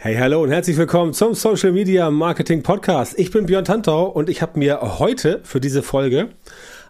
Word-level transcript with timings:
Hey, 0.00 0.14
hallo 0.14 0.44
und 0.44 0.50
herzlich 0.52 0.76
willkommen 0.76 1.12
zum 1.12 1.34
Social 1.34 1.72
Media 1.72 2.08
Marketing 2.08 2.62
Podcast. 2.62 3.18
Ich 3.18 3.32
bin 3.32 3.46
Björn 3.46 3.64
Tantau 3.64 4.06
und 4.06 4.28
ich 4.28 4.42
habe 4.42 4.56
mir 4.56 4.80
heute 5.00 5.40
für 5.42 5.58
diese 5.58 5.82
Folge 5.82 6.28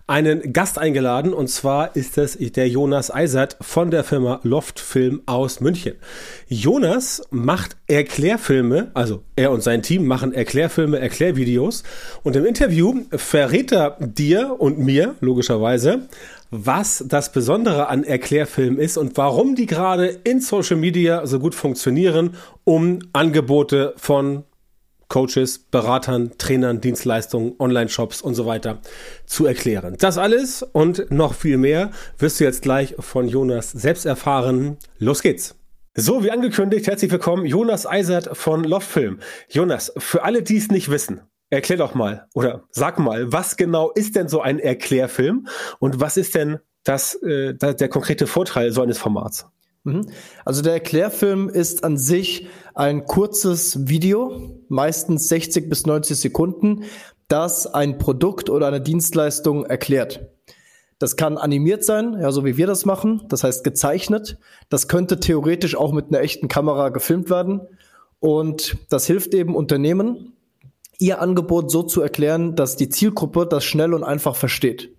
einen 0.07 0.53
Gast 0.53 0.79
eingeladen 0.79 1.33
und 1.33 1.49
zwar 1.49 1.97
ist 1.97 2.19
es 2.19 2.37
der 2.37 2.69
Jonas 2.69 3.11
Eisert 3.11 3.57
von 3.63 3.91
der 3.91 4.05
Firma 4.05 4.41
Loft 4.43 4.79
Film 4.79 5.23
aus 5.25 5.61
München. 5.61 5.95
Jonas 6.49 7.23
macht 7.31 7.79
Erklärfilme, 7.87 8.91
also 8.93 9.23
er 9.37 9.53
und 9.53 9.63
sein 9.63 9.83
Team 9.83 10.07
machen 10.07 10.35
Erklärfilme, 10.35 10.99
Erklärvideos 10.99 11.85
und 12.25 12.37
im 12.37 12.45
Interview 12.45 13.05
verrät 13.13 13.73
er 13.73 13.97
dir 14.01 14.57
und 14.59 14.79
mir 14.79 15.15
logischerweise, 15.21 16.09
was 16.51 17.05
das 17.07 17.33
Besondere 17.33 17.89
an 17.89 18.05
Erklärfilmen 18.05 18.79
ist 18.79 18.97
und 18.97 19.17
warum 19.17 19.55
die 19.55 19.67
gerade 19.67 20.07
in 20.07 20.41
Social 20.41 20.77
Media 20.77 21.27
so 21.27 21.39
gut 21.39 21.55
funktionieren, 21.55 22.37
um 22.65 23.01
Angebote 23.13 23.95
von 23.97 24.45
Coaches, 25.09 25.59
Beratern, 25.59 26.33
Trainern, 26.37 26.81
Dienstleistungen, 26.81 27.55
Online-Shops 27.59 28.21
und 28.21 28.35
so 28.35 28.45
weiter 28.45 28.81
zu 29.25 29.47
erklären. 29.47 29.97
Das 29.99 30.19
alles 30.19 30.63
und 30.63 31.11
noch 31.11 31.35
viel 31.35 31.57
mehr 31.57 31.91
wirst 32.19 32.41
du 32.41 32.45
jetzt 32.45 32.63
gleich 32.63 32.95
von 32.99 33.27
Jonas 33.27 33.71
selbst 33.71 34.05
erfahren. 34.05 34.77
Los 34.99 35.23
geht's! 35.23 35.55
So, 35.95 36.23
wie 36.23 36.31
angekündigt, 36.31 36.87
herzlich 36.87 37.11
willkommen, 37.11 37.45
Jonas 37.45 37.85
Eisert 37.87 38.37
von 38.37 38.63
Loftfilm. 38.63 39.19
Jonas, 39.49 39.93
für 39.97 40.23
alle, 40.23 40.43
die 40.43 40.59
es 40.59 40.69
nicht 40.69 40.91
wissen, 40.91 41.23
Erklär 41.51 41.79
doch 41.79 41.95
mal 41.95 42.27
oder 42.35 42.65
sag 42.71 42.99
mal, 42.99 43.33
was 43.33 43.57
genau 43.57 43.91
ist 43.91 44.17
denn 44.17 44.29
so 44.29 44.41
ein 44.43 44.59
Erklärfilm 44.59 45.49
und 45.79 46.01
was 46.01 46.17
ist 46.17 46.35
denn 46.35 46.59
das, 46.85 47.15
äh, 47.23 47.55
der 47.55 47.89
konkrete 47.89 48.27
Vorteil 48.27 48.73
so 48.73 48.83
eines 48.83 48.99
Formats? 48.99 49.47
Mhm. 49.85 50.09
Also 50.45 50.63
der 50.63 50.75
Erklärfilm 50.75 51.49
ist 51.49 51.85
an 51.85 51.97
sich 51.97 52.49
ein 52.75 53.05
kurzes 53.05 53.89
Video, 53.89 54.61
meistens 54.69 55.29
60 55.29 55.69
bis 55.69 55.87
90 55.87 56.19
Sekunden, 56.19 56.85
das 57.29 57.67
ein 57.67 57.99
Produkt 57.99 58.51
oder 58.51 58.67
eine 58.69 58.81
Dienstleistung 58.81 59.65
erklärt. 59.65 60.29
Das 60.99 61.17
kann 61.17 61.39
animiert 61.39 61.85
sein, 61.85 62.19
ja, 62.21 62.33
so 62.33 62.45
wie 62.45 62.57
wir 62.57 62.67
das 62.67 62.85
machen, 62.85 63.23
das 63.29 63.45
heißt 63.45 63.63
gezeichnet. 63.63 64.39
Das 64.69 64.89
könnte 64.89 65.21
theoretisch 65.21 65.77
auch 65.77 65.93
mit 65.93 66.09
einer 66.09 66.21
echten 66.21 66.49
Kamera 66.49 66.89
gefilmt 66.89 67.31
werden. 67.31 67.61
Und 68.19 68.77
das 68.91 69.07
hilft 69.07 69.33
eben 69.33 69.55
Unternehmen, 69.55 70.33
ihr 70.99 71.21
Angebot 71.21 71.71
so 71.71 71.83
zu 71.83 72.03
erklären, 72.03 72.57
dass 72.57 72.77
die 72.77 72.89
Zielgruppe 72.89 73.47
das 73.47 73.65
schnell 73.65 73.95
und 73.95 74.05
einfach 74.05 74.37
versteht. 74.37 74.91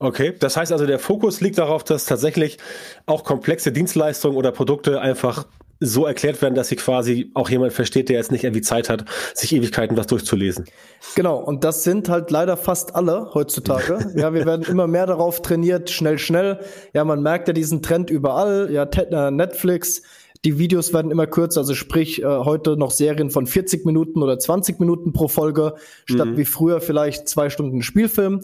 Okay, 0.00 0.34
das 0.38 0.56
heißt 0.56 0.70
also, 0.70 0.86
der 0.86 1.00
Fokus 1.00 1.40
liegt 1.40 1.58
darauf, 1.58 1.82
dass 1.82 2.04
tatsächlich 2.04 2.58
auch 3.06 3.24
komplexe 3.24 3.72
Dienstleistungen 3.72 4.36
oder 4.36 4.52
Produkte 4.52 5.00
einfach 5.00 5.46
so 5.80 6.06
erklärt 6.06 6.42
werden, 6.42 6.54
dass 6.54 6.68
sie 6.68 6.76
quasi 6.76 7.30
auch 7.34 7.50
jemand 7.50 7.72
versteht, 7.72 8.08
der 8.08 8.16
jetzt 8.16 8.32
nicht 8.32 8.44
irgendwie 8.44 8.62
Zeit 8.62 8.88
hat, 8.88 9.04
sich 9.34 9.52
Ewigkeiten 9.54 9.96
was 9.96 10.08
durchzulesen. 10.08 10.64
Genau, 11.14 11.38
und 11.38 11.62
das 11.64 11.84
sind 11.84 12.08
halt 12.08 12.30
leider 12.30 12.56
fast 12.56 12.94
alle 12.96 13.32
heutzutage. 13.34 14.12
ja, 14.16 14.34
wir 14.34 14.44
werden 14.44 14.66
immer 14.66 14.86
mehr 14.86 15.06
darauf 15.06 15.40
trainiert, 15.40 15.90
schnell, 15.90 16.18
schnell. 16.18 16.60
Ja, 16.94 17.04
man 17.04 17.22
merkt 17.22 17.48
ja 17.48 17.54
diesen 17.54 17.82
Trend 17.82 18.10
überall. 18.10 18.70
Ja, 18.72 18.84
äh, 18.84 19.30
Netflix, 19.30 20.02
die 20.48 20.58
Videos 20.58 20.94
werden 20.94 21.10
immer 21.10 21.26
kürzer, 21.26 21.60
also 21.60 21.74
sprich 21.74 22.22
äh, 22.22 22.24
heute 22.24 22.78
noch 22.78 22.90
Serien 22.90 23.30
von 23.30 23.46
40 23.46 23.84
Minuten 23.84 24.22
oder 24.22 24.38
20 24.38 24.80
Minuten 24.80 25.12
pro 25.12 25.28
Folge, 25.28 25.74
statt 26.06 26.28
mhm. 26.28 26.36
wie 26.38 26.46
früher 26.46 26.80
vielleicht 26.80 27.28
zwei 27.28 27.50
Stunden 27.50 27.82
Spielfilm. 27.82 28.40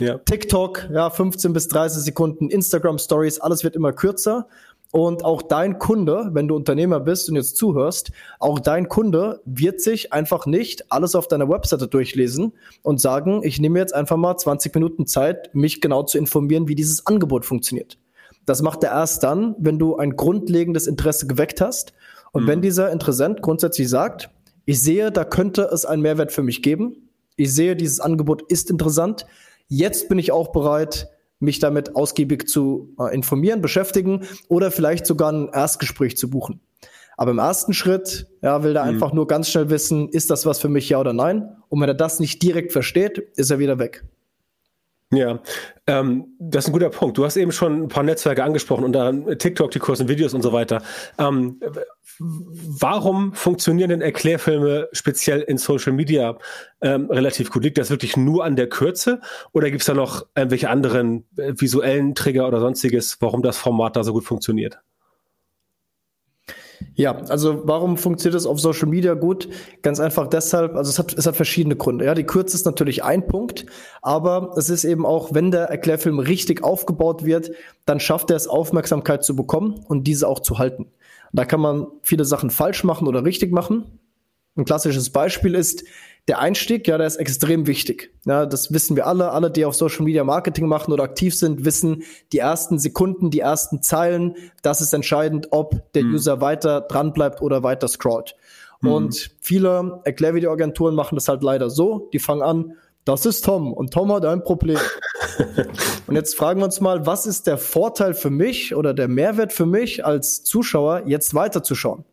Ja. 0.00 0.16
TikTok, 0.16 0.88
ja, 0.90 1.10
15 1.10 1.52
bis 1.52 1.68
30 1.68 2.04
Sekunden, 2.04 2.48
Instagram 2.48 2.96
Stories, 2.96 3.38
alles 3.38 3.64
wird 3.64 3.76
immer 3.76 3.92
kürzer. 3.92 4.48
Und 4.92 5.26
auch 5.26 5.42
dein 5.42 5.78
Kunde, 5.78 6.30
wenn 6.32 6.48
du 6.48 6.56
Unternehmer 6.56 7.00
bist 7.00 7.28
und 7.28 7.36
jetzt 7.36 7.58
zuhörst, 7.58 8.12
auch 8.38 8.58
dein 8.58 8.88
Kunde 8.88 9.42
wird 9.44 9.82
sich 9.82 10.10
einfach 10.10 10.46
nicht 10.46 10.90
alles 10.90 11.14
auf 11.14 11.28
deiner 11.28 11.50
Webseite 11.50 11.86
durchlesen 11.86 12.54
und 12.80 12.98
sagen, 12.98 13.42
ich 13.42 13.60
nehme 13.60 13.78
jetzt 13.78 13.94
einfach 13.94 14.16
mal 14.16 14.38
20 14.38 14.74
Minuten 14.74 15.06
Zeit, 15.06 15.54
mich 15.54 15.82
genau 15.82 16.02
zu 16.02 16.16
informieren, 16.16 16.66
wie 16.66 16.74
dieses 16.74 17.06
Angebot 17.06 17.44
funktioniert. 17.44 17.98
Das 18.46 18.62
macht 18.62 18.82
er 18.84 18.90
erst 18.90 19.22
dann, 19.22 19.54
wenn 19.58 19.78
du 19.78 19.96
ein 19.96 20.16
grundlegendes 20.16 20.86
Interesse 20.86 21.26
geweckt 21.26 21.60
hast. 21.60 21.92
Und 22.32 22.44
mhm. 22.44 22.48
wenn 22.48 22.62
dieser 22.62 22.90
Interessent 22.90 23.42
grundsätzlich 23.42 23.88
sagt, 23.88 24.30
ich 24.64 24.80
sehe, 24.80 25.10
da 25.10 25.24
könnte 25.24 25.62
es 25.72 25.84
einen 25.84 26.02
Mehrwert 26.02 26.32
für 26.32 26.42
mich 26.42 26.62
geben. 26.62 27.08
Ich 27.36 27.54
sehe, 27.54 27.76
dieses 27.76 28.00
Angebot 28.00 28.42
ist 28.42 28.70
interessant. 28.70 29.26
Jetzt 29.68 30.08
bin 30.08 30.18
ich 30.18 30.32
auch 30.32 30.52
bereit, 30.52 31.08
mich 31.40 31.58
damit 31.58 31.96
ausgiebig 31.96 32.48
zu 32.48 32.94
äh, 32.98 33.14
informieren, 33.14 33.60
beschäftigen 33.60 34.22
oder 34.48 34.70
vielleicht 34.70 35.06
sogar 35.06 35.32
ein 35.32 35.48
Erstgespräch 35.52 36.16
zu 36.16 36.30
buchen. 36.30 36.60
Aber 37.16 37.32
im 37.32 37.38
ersten 37.38 37.74
Schritt, 37.74 38.28
ja, 38.42 38.62
will 38.62 38.76
er 38.76 38.84
mhm. 38.84 38.90
einfach 38.90 39.12
nur 39.12 39.26
ganz 39.26 39.48
schnell 39.48 39.68
wissen, 39.68 40.08
ist 40.08 40.30
das 40.30 40.46
was 40.46 40.60
für 40.60 40.68
mich, 40.68 40.88
ja 40.88 41.00
oder 41.00 41.12
nein? 41.12 41.56
Und 41.68 41.80
wenn 41.80 41.88
er 41.88 41.94
das 41.94 42.20
nicht 42.20 42.42
direkt 42.42 42.72
versteht, 42.72 43.18
ist 43.36 43.50
er 43.50 43.58
wieder 43.58 43.78
weg. 43.78 44.04
Ja, 45.14 45.40
ähm, 45.86 46.36
das 46.38 46.64
ist 46.64 46.70
ein 46.70 46.72
guter 46.72 46.88
Punkt. 46.88 47.18
Du 47.18 47.24
hast 47.26 47.36
eben 47.36 47.52
schon 47.52 47.82
ein 47.82 47.88
paar 47.88 48.02
Netzwerke 48.02 48.42
angesprochen, 48.42 48.82
unter 48.84 49.36
TikTok, 49.36 49.70
die 49.70 49.78
kurzen 49.78 50.08
Videos 50.08 50.32
und 50.32 50.40
so 50.40 50.54
weiter. 50.54 50.82
Ähm, 51.18 51.60
warum 52.18 53.34
funktionieren 53.34 53.90
denn 53.90 54.00
Erklärfilme 54.00 54.88
speziell 54.92 55.42
in 55.42 55.58
Social 55.58 55.92
Media 55.92 56.38
ähm, 56.80 57.10
relativ 57.10 57.50
gut? 57.50 57.62
Liegt 57.62 57.76
das 57.76 57.90
wirklich 57.90 58.16
nur 58.16 58.42
an 58.42 58.56
der 58.56 58.70
Kürze 58.70 59.20
oder 59.52 59.68
gibt 59.68 59.82
es 59.82 59.86
da 59.86 59.92
noch 59.92 60.26
irgendwelche 60.34 60.70
anderen 60.70 61.26
äh, 61.36 61.52
visuellen 61.56 62.14
Trigger 62.14 62.48
oder 62.48 62.60
sonstiges, 62.60 63.18
warum 63.20 63.42
das 63.42 63.58
Format 63.58 63.96
da 63.96 64.04
so 64.04 64.14
gut 64.14 64.24
funktioniert? 64.24 64.78
Ja, 66.94 67.16
also 67.28 67.62
warum 67.64 67.96
funktioniert 67.96 68.38
es 68.38 68.46
auf 68.46 68.60
Social 68.60 68.88
Media 68.88 69.14
gut? 69.14 69.48
Ganz 69.82 70.00
einfach 70.00 70.28
deshalb, 70.28 70.74
also 70.76 70.90
es 70.90 70.98
hat, 70.98 71.12
es 71.14 71.26
hat 71.26 71.36
verschiedene 71.36 71.76
Gründe. 71.76 72.04
Ja, 72.04 72.14
die 72.14 72.24
Kürze 72.24 72.56
ist 72.56 72.66
natürlich 72.66 73.04
ein 73.04 73.26
Punkt, 73.26 73.66
aber 74.02 74.54
es 74.56 74.70
ist 74.70 74.84
eben 74.84 75.06
auch, 75.06 75.34
wenn 75.34 75.50
der 75.50 75.64
Erklärfilm 75.64 76.18
richtig 76.18 76.62
aufgebaut 76.62 77.24
wird, 77.24 77.50
dann 77.86 78.00
schafft 78.00 78.30
er 78.30 78.36
es, 78.36 78.46
Aufmerksamkeit 78.46 79.24
zu 79.24 79.36
bekommen 79.36 79.84
und 79.88 80.04
diese 80.06 80.28
auch 80.28 80.40
zu 80.40 80.58
halten. 80.58 80.86
Da 81.32 81.44
kann 81.44 81.60
man 81.60 81.86
viele 82.02 82.24
Sachen 82.24 82.50
falsch 82.50 82.84
machen 82.84 83.08
oder 83.08 83.24
richtig 83.24 83.52
machen. 83.52 83.98
Ein 84.56 84.66
klassisches 84.66 85.10
Beispiel 85.10 85.54
ist, 85.54 85.84
der 86.28 86.38
Einstieg, 86.38 86.86
ja, 86.86 86.98
der 86.98 87.06
ist 87.06 87.16
extrem 87.16 87.66
wichtig. 87.66 88.12
Ja, 88.24 88.46
das 88.46 88.72
wissen 88.72 88.94
wir 88.94 89.06
alle. 89.06 89.32
Alle, 89.32 89.50
die 89.50 89.64
auf 89.64 89.74
Social 89.74 90.04
Media 90.04 90.22
Marketing 90.22 90.66
machen 90.66 90.92
oder 90.92 91.02
aktiv 91.02 91.36
sind, 91.36 91.64
wissen, 91.64 92.04
die 92.32 92.38
ersten 92.38 92.78
Sekunden, 92.78 93.30
die 93.30 93.40
ersten 93.40 93.82
Zeilen, 93.82 94.36
das 94.62 94.80
ist 94.80 94.94
entscheidend, 94.94 95.48
ob 95.50 95.92
der 95.94 96.04
mhm. 96.04 96.14
User 96.14 96.40
weiter 96.40 96.82
dran 96.82 97.12
bleibt 97.12 97.42
oder 97.42 97.64
weiter 97.64 97.88
scrollt. 97.88 98.36
Mhm. 98.82 98.92
Und 98.92 99.30
viele 99.40 100.00
Erklärvideoagenturen 100.04 100.94
machen 100.94 101.16
das 101.16 101.26
halt 101.26 101.42
leider 101.42 101.70
so. 101.70 102.08
Die 102.12 102.20
fangen 102.20 102.42
an, 102.42 102.76
das 103.04 103.26
ist 103.26 103.44
Tom 103.44 103.72
und 103.72 103.92
Tom 103.92 104.12
hat 104.12 104.24
ein 104.24 104.44
Problem. 104.44 104.78
und 106.06 106.14
jetzt 106.14 106.36
fragen 106.36 106.60
wir 106.60 106.66
uns 106.66 106.80
mal, 106.80 107.04
was 107.04 107.26
ist 107.26 107.48
der 107.48 107.58
Vorteil 107.58 108.14
für 108.14 108.30
mich 108.30 108.76
oder 108.76 108.94
der 108.94 109.08
Mehrwert 109.08 109.52
für 109.52 109.66
mich 109.66 110.06
als 110.06 110.44
Zuschauer, 110.44 111.02
jetzt 111.06 111.34
weiterzuschauen? 111.34 112.04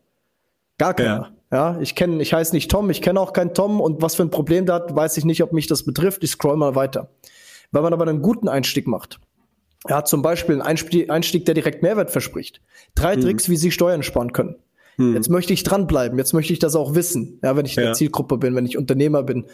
Gar 0.78 0.94
keiner. 0.94 1.08
Ja. 1.08 1.39
Ja, 1.52 1.80
ich 1.80 1.96
kenne, 1.96 2.22
ich 2.22 2.32
heiße 2.32 2.54
nicht 2.54 2.70
Tom, 2.70 2.90
ich 2.90 3.02
kenne 3.02 3.20
auch 3.20 3.32
keinen 3.32 3.54
Tom 3.54 3.80
und 3.80 4.02
was 4.02 4.14
für 4.14 4.22
ein 4.22 4.30
Problem 4.30 4.66
da 4.66 4.74
hat, 4.74 4.94
weiß 4.94 5.16
ich 5.16 5.24
nicht, 5.24 5.42
ob 5.42 5.52
mich 5.52 5.66
das 5.66 5.84
betrifft. 5.84 6.22
Ich 6.22 6.30
scroll 6.30 6.56
mal 6.56 6.76
weiter. 6.76 7.08
Wenn 7.72 7.82
man 7.82 7.92
aber 7.92 8.06
einen 8.06 8.22
guten 8.22 8.48
Einstieg 8.48 8.86
macht, 8.86 9.20
ja, 9.88 10.04
zum 10.04 10.22
Beispiel 10.22 10.56
einen 10.56 10.62
Einstieg, 10.62 11.10
Einstieg 11.10 11.46
der 11.46 11.54
direkt 11.54 11.82
Mehrwert 11.82 12.10
verspricht. 12.10 12.60
Drei 12.94 13.16
mhm. 13.16 13.22
Tricks, 13.22 13.48
wie 13.48 13.56
Sie 13.56 13.70
Steuern 13.70 14.02
sparen 14.02 14.32
können. 14.32 14.56
Mhm. 14.96 15.14
Jetzt 15.14 15.30
möchte 15.30 15.52
ich 15.52 15.62
dranbleiben, 15.62 16.18
jetzt 16.18 16.34
möchte 16.34 16.52
ich 16.52 16.58
das 16.58 16.76
auch 16.76 16.94
wissen, 16.94 17.40
ja, 17.42 17.56
wenn 17.56 17.66
ich 17.66 17.76
in 17.76 17.84
der 17.84 17.94
Zielgruppe 17.94 18.38
bin, 18.38 18.54
wenn 18.54 18.66
ich 18.66 18.76
Unternehmer 18.76 19.22
bin. 19.22 19.46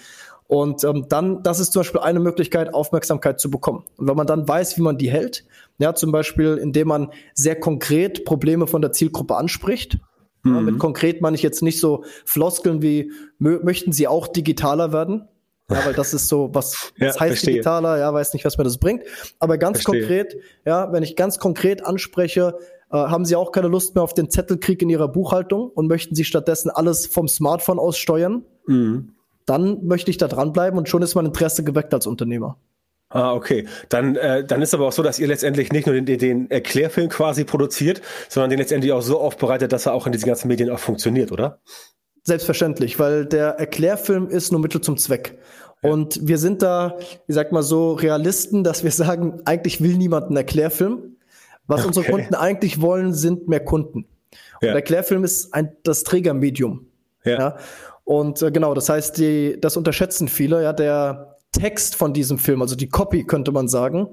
Und 0.49 0.85
ähm, 0.85 1.07
dann, 1.09 1.43
das 1.43 1.61
ist 1.61 1.73
zum 1.73 1.81
Beispiel 1.81 2.01
eine 2.01 2.21
Möglichkeit, 2.21 2.73
Aufmerksamkeit 2.73 3.41
zu 3.41 3.51
bekommen. 3.51 3.85
Und 3.97 4.09
wenn 4.09 4.17
man 4.17 4.27
dann 4.27 4.47
weiß, 4.47 4.77
wie 4.77 4.83
man 4.83 4.99
die 4.99 5.11
hält, 5.11 5.45
ja, 5.79 5.95
zum 5.95 6.13
Beispiel, 6.13 6.57
indem 6.57 6.89
man 6.89 7.11
sehr 7.35 7.59
konkret 7.59 8.25
Probleme 8.25 8.67
von 8.67 8.81
der 8.81 8.93
Zielgruppe 8.93 9.37
anspricht, 9.37 9.99
Mhm. 10.47 10.65
mit 10.65 10.79
konkret 10.79 11.21
meine 11.21 11.37
ich 11.37 11.43
jetzt 11.43 11.63
nicht 11.63 11.81
so 11.81 12.05
Floskeln 12.25 12.83
wie, 12.83 13.13
möchten 13.39 13.93
Sie 13.93 14.09
auch 14.09 14.29
digitaler 14.29 14.93
werden? 14.93 15.29
Ja, 15.71 15.85
weil 15.85 15.95
das 15.95 16.15
ist 16.15 16.29
so, 16.29 16.51
was, 16.53 16.93
ja, 16.97 17.09
heißt 17.09 17.19
verstehe. 17.19 17.55
digitaler? 17.55 17.99
Ja, 17.99 18.13
weiß 18.13 18.33
nicht, 18.35 18.45
was 18.45 18.57
mir 18.57 18.65
das 18.65 18.79
bringt. 18.79 19.03
Aber 19.41 19.59
ganz 19.59 19.83
verstehe. 19.83 20.01
konkret, 20.01 20.37
ja, 20.65 20.93
wenn 20.93 21.03
ich 21.03 21.17
ganz 21.17 21.39
konkret 21.39 21.85
anspreche, 21.85 22.57
äh, 22.91 22.97
haben 22.97 23.25
Sie 23.25 23.35
auch 23.35 23.51
keine 23.51 23.69
Lust 23.69 23.95
mehr 23.95 24.05
auf 24.05 24.15
den 24.15 24.31
Zettelkrieg 24.31 24.81
in 24.83 24.89
Ihrer 24.89 25.09
Buchhaltung 25.09 25.71
und 25.71 25.89
möchten 25.89 26.15
Sie 26.15 26.25
stattdessen 26.25 26.71
alles 26.71 27.07
vom 27.07 27.27
Smartphone 27.27 27.79
aus 27.79 27.99
steuern? 27.99 28.45
Mhm. 28.67 29.13
Dann 29.45 29.85
möchte 29.87 30.11
ich 30.11 30.19
da 30.19 30.29
dranbleiben 30.29 30.79
und 30.79 30.89
schon 30.89 31.03
ist 31.03 31.15
mein 31.15 31.27
Interesse 31.27 31.65
geweckt 31.65 31.95
als 31.95 32.07
Unternehmer. 32.07 32.59
Ah, 33.17 33.35
okay. 33.35 33.67
Dann, 33.89 34.17
äh, 34.17 34.45
dann 34.45 34.61
ist 34.61 34.75
aber 34.75 34.87
auch 34.87 34.93
so, 34.93 35.03
dass 35.03 35.19
ihr 35.19 35.27
letztendlich 35.27 35.73
nicht 35.73 35.87
nur 35.87 36.01
den, 36.01 36.19
den 36.19 36.51
Erklärfilm 36.51 37.09
quasi 37.09 37.45
produziert, 37.45 38.03
sondern 38.29 38.51
den 38.51 38.59
letztendlich 38.59 38.93
auch 38.93 39.01
so 39.01 39.21
aufbereitet, 39.21 39.73
dass 39.73 39.87
er 39.87 39.95
auch 39.95 40.07
in 40.07 40.13
diesen 40.13 40.27
ganzen 40.27 40.49
Medien 40.49 40.71
auch 40.71 40.79
funktioniert, 40.79 41.33
oder? 41.33 41.61
Selbstverständlich, 42.25 42.99
weil 42.99 43.25
der 43.25 43.59
Erklärfilm 43.59 44.29
ist 44.29 44.53
nur 44.53 44.61
Mittel 44.61 44.81
zum 44.81 44.99
Zweck. 44.99 45.39
Und 45.83 46.27
wir 46.27 46.39
sind 46.39 46.63
da, 46.63 46.99
ich 46.99 47.35
sag 47.35 47.53
mal 47.53 47.63
so, 47.63 47.95
Realisten, 47.95 48.65
dass 48.65 48.85
wir 48.85 48.91
sagen, 48.91 49.41
eigentlich 49.45 49.81
will 49.81 49.97
niemand 49.97 50.27
einen 50.27 50.37
Erklärfilm. 50.37 51.17
Was 51.67 51.81
okay. 51.81 51.89
unsere 51.89 52.07
Kunden 52.07 52.35
eigentlich 52.35 52.81
wollen, 52.81 53.13
sind 53.13 53.49
mehr 53.49 53.61
Kunden. 53.61 54.07
Ja. 54.61 54.71
Und 54.71 54.77
Erklärfilm 54.77 55.25
ist 55.25 55.55
ein, 55.55 55.77
das 55.85 56.03
Trägermedium. 56.03 56.87
Ja. 57.25 57.39
ja? 57.39 57.57
Und 58.05 58.41
äh, 58.43 58.51
genau, 58.51 58.75
das 58.75 58.89
heißt, 58.89 59.19
die, 59.19 59.59
das 59.61 59.77
unterschätzen 59.77 60.29
viele. 60.29 60.63
Ja, 60.63 60.73
der 60.73 61.36
Text 61.57 61.97
von 61.97 62.13
diesem 62.13 62.39
Film, 62.39 62.63
also 62.63 62.77
die 62.77 62.89
Copy, 62.89 63.25
könnte 63.25 63.53
man 63.53 63.69
sagen, 63.69 64.09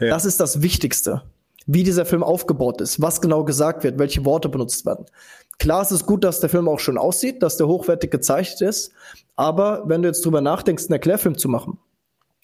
ja. 0.00 0.08
das 0.08 0.24
ist 0.24 0.40
das 0.40 0.62
Wichtigste. 0.62 1.22
Wie 1.66 1.82
dieser 1.82 2.04
Film 2.04 2.22
aufgebaut 2.22 2.80
ist, 2.80 3.00
was 3.00 3.20
genau 3.20 3.44
gesagt 3.44 3.84
wird, 3.84 3.98
welche 3.98 4.24
Worte 4.24 4.48
benutzt 4.48 4.84
werden. 4.86 5.06
Klar, 5.58 5.82
es 5.82 5.92
ist 5.92 6.06
gut, 6.06 6.24
dass 6.24 6.40
der 6.40 6.50
Film 6.50 6.68
auch 6.68 6.78
schon 6.78 6.98
aussieht, 6.98 7.42
dass 7.42 7.56
der 7.56 7.66
hochwertig 7.66 8.10
gezeichnet 8.10 8.60
ist. 8.60 8.92
Aber 9.36 9.84
wenn 9.86 10.02
du 10.02 10.08
jetzt 10.08 10.24
drüber 10.24 10.40
nachdenkst, 10.40 10.84
einen 10.84 10.94
Erklärfilm 10.94 11.38
zu 11.38 11.48
machen 11.48 11.78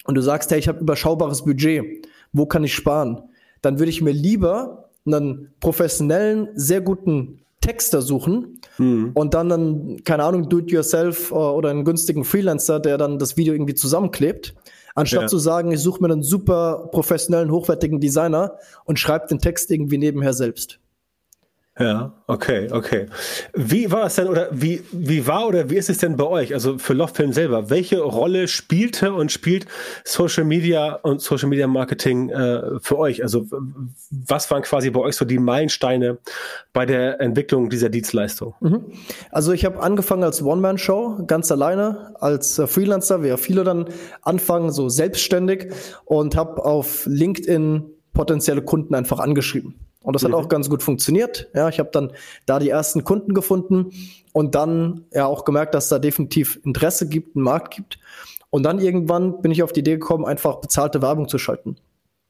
und 0.05 0.15
du 0.15 0.21
sagst, 0.21 0.51
hey, 0.51 0.59
ich 0.59 0.67
habe 0.67 0.79
überschaubares 0.79 1.43
Budget, 1.43 2.07
wo 2.33 2.45
kann 2.45 2.63
ich 2.63 2.73
sparen? 2.73 3.21
Dann 3.61 3.79
würde 3.79 3.91
ich 3.91 4.01
mir 4.01 4.11
lieber 4.11 4.89
einen 5.05 5.53
professionellen, 5.59 6.49
sehr 6.55 6.81
guten 6.81 7.41
Texter 7.61 8.01
suchen 8.01 8.59
hm. 8.77 9.11
und 9.13 9.33
dann 9.33 9.51
einen, 9.51 10.03
keine 10.03 10.23
Ahnung, 10.23 10.49
Do-it-yourself 10.49 11.31
äh, 11.31 11.35
oder 11.35 11.69
einen 11.69 11.85
günstigen 11.85 12.25
Freelancer, 12.25 12.79
der 12.79 12.97
dann 12.97 13.19
das 13.19 13.37
Video 13.37 13.53
irgendwie 13.53 13.75
zusammenklebt, 13.75 14.55
anstatt 14.95 15.21
ja. 15.21 15.27
zu 15.27 15.37
sagen, 15.37 15.71
ich 15.71 15.79
suche 15.79 16.01
mir 16.01 16.11
einen 16.11 16.23
super 16.23 16.89
professionellen, 16.91 17.51
hochwertigen 17.51 17.99
Designer 17.99 18.57
und 18.85 18.99
schreibe 18.99 19.27
den 19.27 19.39
Text 19.39 19.71
irgendwie 19.71 19.99
nebenher 19.99 20.33
selbst. 20.33 20.79
Ja, 21.81 22.13
okay, 22.27 22.67
okay. 22.71 23.07
Wie 23.53 23.91
war 23.91 24.05
es 24.05 24.15
denn 24.15 24.27
oder 24.27 24.47
wie, 24.51 24.83
wie 24.91 25.25
war 25.27 25.47
oder 25.47 25.69
wie 25.69 25.77
ist 25.77 25.89
es 25.89 25.97
denn 25.97 26.15
bei 26.15 26.25
euch, 26.25 26.53
also 26.53 26.77
für 26.77 26.93
Loftfilm 26.93 27.33
selber? 27.33 27.69
Welche 27.69 28.01
Rolle 28.01 28.47
spielte 28.47 29.13
und 29.13 29.31
spielt 29.31 29.65
Social 30.03 30.43
Media 30.43 30.93
und 30.93 31.21
Social 31.21 31.49
Media 31.49 31.67
Marketing 31.67 32.29
äh, 32.29 32.79
für 32.81 32.97
euch? 32.97 33.23
Also 33.23 33.45
was 34.11 34.49
waren 34.51 34.61
quasi 34.61 34.89
bei 34.89 34.99
euch 34.99 35.15
so 35.15 35.25
die 35.25 35.39
Meilensteine 35.39 36.17
bei 36.73 36.85
der 36.85 37.19
Entwicklung 37.19 37.69
dieser 37.69 37.89
Dienstleistung? 37.89 38.55
Mhm. 38.59 38.85
Also 39.31 39.51
ich 39.51 39.65
habe 39.65 39.81
angefangen 39.81 40.23
als 40.23 40.43
One-Man-Show, 40.43 41.25
ganz 41.27 41.51
alleine, 41.51 42.13
als 42.19 42.59
äh, 42.59 42.67
Freelancer, 42.67 43.23
wie 43.23 43.27
ja 43.27 43.37
viele 43.37 43.63
dann 43.63 43.85
anfangen, 44.21 44.71
so 44.71 44.89
selbstständig 44.89 45.71
und 46.05 46.35
habe 46.35 46.63
auf 46.63 47.05
LinkedIn 47.05 47.85
potenzielle 48.13 48.61
Kunden 48.61 48.93
einfach 48.93 49.19
angeschrieben. 49.19 49.75
Und 50.03 50.15
das 50.15 50.23
mhm. 50.23 50.27
hat 50.27 50.33
auch 50.35 50.49
ganz 50.49 50.69
gut 50.69 50.83
funktioniert. 50.83 51.49
Ja, 51.53 51.69
ich 51.69 51.79
habe 51.79 51.89
dann 51.91 52.11
da 52.45 52.59
die 52.59 52.69
ersten 52.69 53.03
Kunden 53.03 53.33
gefunden 53.33 53.91
und 54.33 54.55
dann 54.55 55.05
ja 55.13 55.25
auch 55.25 55.45
gemerkt, 55.45 55.75
dass 55.75 55.89
da 55.89 55.99
definitiv 55.99 56.59
Interesse 56.63 57.07
gibt, 57.07 57.35
einen 57.35 57.43
Markt 57.43 57.75
gibt. 57.75 57.99
Und 58.49 58.63
dann 58.63 58.79
irgendwann 58.79 59.41
bin 59.41 59.51
ich 59.51 59.63
auf 59.63 59.71
die 59.71 59.81
Idee 59.81 59.93
gekommen, 59.93 60.25
einfach 60.25 60.57
bezahlte 60.57 61.01
Werbung 61.01 61.27
zu 61.27 61.37
schalten. 61.37 61.77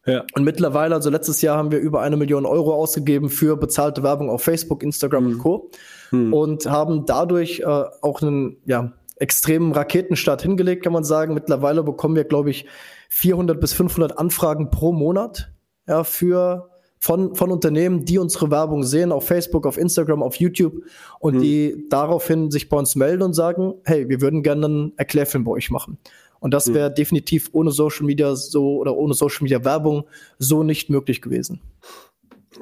Ja. 0.06 0.24
Und 0.34 0.44
mittlerweile, 0.44 0.94
also 0.94 1.10
letztes 1.10 1.42
Jahr 1.42 1.56
haben 1.56 1.70
wir 1.70 1.78
über 1.78 2.00
eine 2.00 2.16
Million 2.16 2.44
Euro 2.44 2.74
ausgegeben 2.74 3.28
für 3.28 3.56
bezahlte 3.56 4.02
Werbung 4.02 4.30
auf 4.30 4.42
Facebook, 4.42 4.82
Instagram 4.82 5.24
mhm. 5.24 5.32
und 5.32 5.38
Co. 5.38 5.70
Mhm. 6.10 6.32
Und 6.32 6.66
haben 6.66 7.06
dadurch 7.06 7.60
äh, 7.60 7.64
auch 7.64 8.20
einen 8.20 8.56
ja, 8.64 8.92
extremen 9.16 9.72
Raketenstart 9.72 10.42
hingelegt, 10.42 10.84
kann 10.84 10.92
man 10.92 11.04
sagen. 11.04 11.34
Mittlerweile 11.34 11.82
bekommen 11.82 12.16
wir, 12.16 12.24
glaube 12.24 12.50
ich, 12.50 12.66
400 13.10 13.60
bis 13.60 13.72
500 13.72 14.18
Anfragen 14.18 14.70
pro 14.70 14.92
Monat 14.92 15.52
ja, 15.86 16.02
für 16.02 16.71
von, 17.02 17.34
von 17.34 17.50
Unternehmen, 17.50 18.04
die 18.04 18.18
unsere 18.18 18.52
Werbung 18.52 18.84
sehen, 18.84 19.10
auf 19.10 19.26
Facebook, 19.26 19.66
auf 19.66 19.76
Instagram, 19.76 20.22
auf 20.22 20.36
YouTube 20.36 20.84
und 21.18 21.34
mhm. 21.34 21.40
die 21.40 21.86
daraufhin 21.90 22.52
sich 22.52 22.68
bei 22.68 22.76
uns 22.76 22.94
melden 22.94 23.24
und 23.24 23.34
sagen, 23.34 23.74
hey, 23.82 24.08
wir 24.08 24.20
würden 24.20 24.44
gerne 24.44 24.66
einen 24.66 24.92
Erklärfilm 24.96 25.42
bei 25.42 25.50
euch 25.50 25.72
machen. 25.72 25.98
Und 26.38 26.54
das 26.54 26.72
wäre 26.72 26.90
mhm. 26.90 26.94
definitiv 26.94 27.50
ohne 27.50 27.72
Social 27.72 28.06
Media 28.06 28.36
so 28.36 28.76
oder 28.76 28.96
ohne 28.96 29.14
Social 29.14 29.42
Media 29.42 29.64
Werbung 29.64 30.04
so 30.38 30.62
nicht 30.62 30.90
möglich 30.90 31.20
gewesen. 31.20 31.60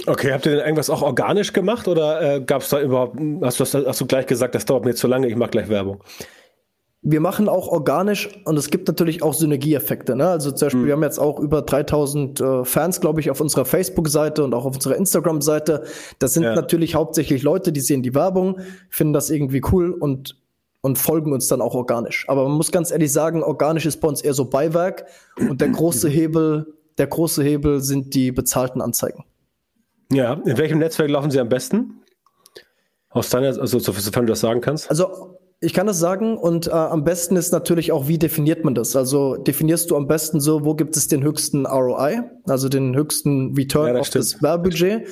Okay, 0.06 0.32
habt 0.32 0.46
ihr 0.46 0.52
denn 0.52 0.60
irgendwas 0.60 0.88
auch 0.88 1.02
organisch 1.02 1.52
gemacht 1.52 1.86
oder 1.86 2.36
äh, 2.36 2.40
gab 2.40 2.62
es 2.62 2.70
da 2.70 2.80
überhaupt, 2.80 3.18
hast 3.42 3.60
du, 3.60 3.64
hast 3.64 4.00
du 4.00 4.06
gleich 4.06 4.24
gesagt, 4.24 4.54
das 4.54 4.64
dauert 4.64 4.86
mir 4.86 4.94
zu 4.94 5.06
lange, 5.06 5.28
ich 5.28 5.36
mache 5.36 5.50
gleich 5.50 5.68
Werbung? 5.68 6.02
Wir 7.02 7.20
machen 7.20 7.48
auch 7.48 7.68
organisch 7.68 8.28
und 8.44 8.58
es 8.58 8.68
gibt 8.68 8.86
natürlich 8.86 9.22
auch 9.22 9.32
Synergieeffekte. 9.32 10.16
Ne? 10.16 10.28
Also 10.28 10.50
zum 10.50 10.66
Beispiel, 10.66 10.82
mhm. 10.82 10.86
wir 10.86 10.92
haben 10.92 11.02
jetzt 11.02 11.18
auch 11.18 11.40
über 11.40 11.62
3000 11.62 12.40
äh, 12.40 12.64
Fans, 12.64 13.00
glaube 13.00 13.20
ich, 13.20 13.30
auf 13.30 13.40
unserer 13.40 13.64
Facebook-Seite 13.64 14.44
und 14.44 14.54
auch 14.54 14.66
auf 14.66 14.74
unserer 14.74 14.96
Instagram-Seite. 14.96 15.84
Das 16.18 16.34
sind 16.34 16.42
ja. 16.42 16.54
natürlich 16.54 16.94
hauptsächlich 16.94 17.42
Leute, 17.42 17.72
die 17.72 17.80
sehen 17.80 18.02
die 18.02 18.14
Werbung, 18.14 18.60
finden 18.90 19.14
das 19.14 19.30
irgendwie 19.30 19.62
cool 19.72 19.92
und 19.92 20.36
und 20.82 20.96
folgen 20.96 21.34
uns 21.34 21.46
dann 21.46 21.60
auch 21.60 21.74
organisch. 21.74 22.24
Aber 22.26 22.44
man 22.48 22.56
muss 22.56 22.72
ganz 22.72 22.90
ehrlich 22.90 23.12
sagen, 23.12 23.42
organisch 23.42 23.84
ist 23.84 24.00
bei 24.00 24.08
uns 24.08 24.22
eher 24.22 24.32
so 24.32 24.46
Beiwerk 24.46 25.04
und 25.38 25.60
der 25.60 25.68
große 25.68 26.08
Hebel, 26.08 26.74
der 26.96 27.06
große 27.06 27.42
Hebel 27.42 27.82
sind 27.82 28.14
die 28.14 28.32
bezahlten 28.32 28.80
Anzeigen. 28.80 29.24
Ja, 30.10 30.40
in 30.44 30.56
welchem 30.56 30.78
Netzwerk 30.78 31.10
laufen 31.10 31.30
sie 31.30 31.38
am 31.38 31.50
besten? 31.50 32.00
Aus 33.10 33.28
deiner, 33.28 33.48
also 33.60 33.78
sofern 33.78 34.24
du 34.24 34.32
das 34.32 34.40
sagen 34.40 34.62
kannst? 34.62 34.88
Also 34.88 35.38
ich 35.62 35.74
kann 35.74 35.86
das 35.86 35.98
sagen 35.98 36.38
und 36.38 36.68
äh, 36.68 36.70
am 36.70 37.04
besten 37.04 37.36
ist 37.36 37.52
natürlich 37.52 37.92
auch, 37.92 38.08
wie 38.08 38.18
definiert 38.18 38.64
man 38.64 38.74
das? 38.74 38.96
Also 38.96 39.36
definierst 39.36 39.90
du 39.90 39.96
am 39.96 40.06
besten 40.06 40.40
so, 40.40 40.64
wo 40.64 40.74
gibt 40.74 40.96
es 40.96 41.06
den 41.06 41.22
höchsten 41.22 41.66
ROI, 41.66 42.22
also 42.46 42.70
den 42.70 42.96
höchsten 42.96 43.54
Return 43.54 43.88
ja, 43.88 43.92
das 43.92 44.00
auf 44.00 44.06
stimmt. 44.06 44.24
das 44.24 44.42
Werbebudget. 44.42 45.08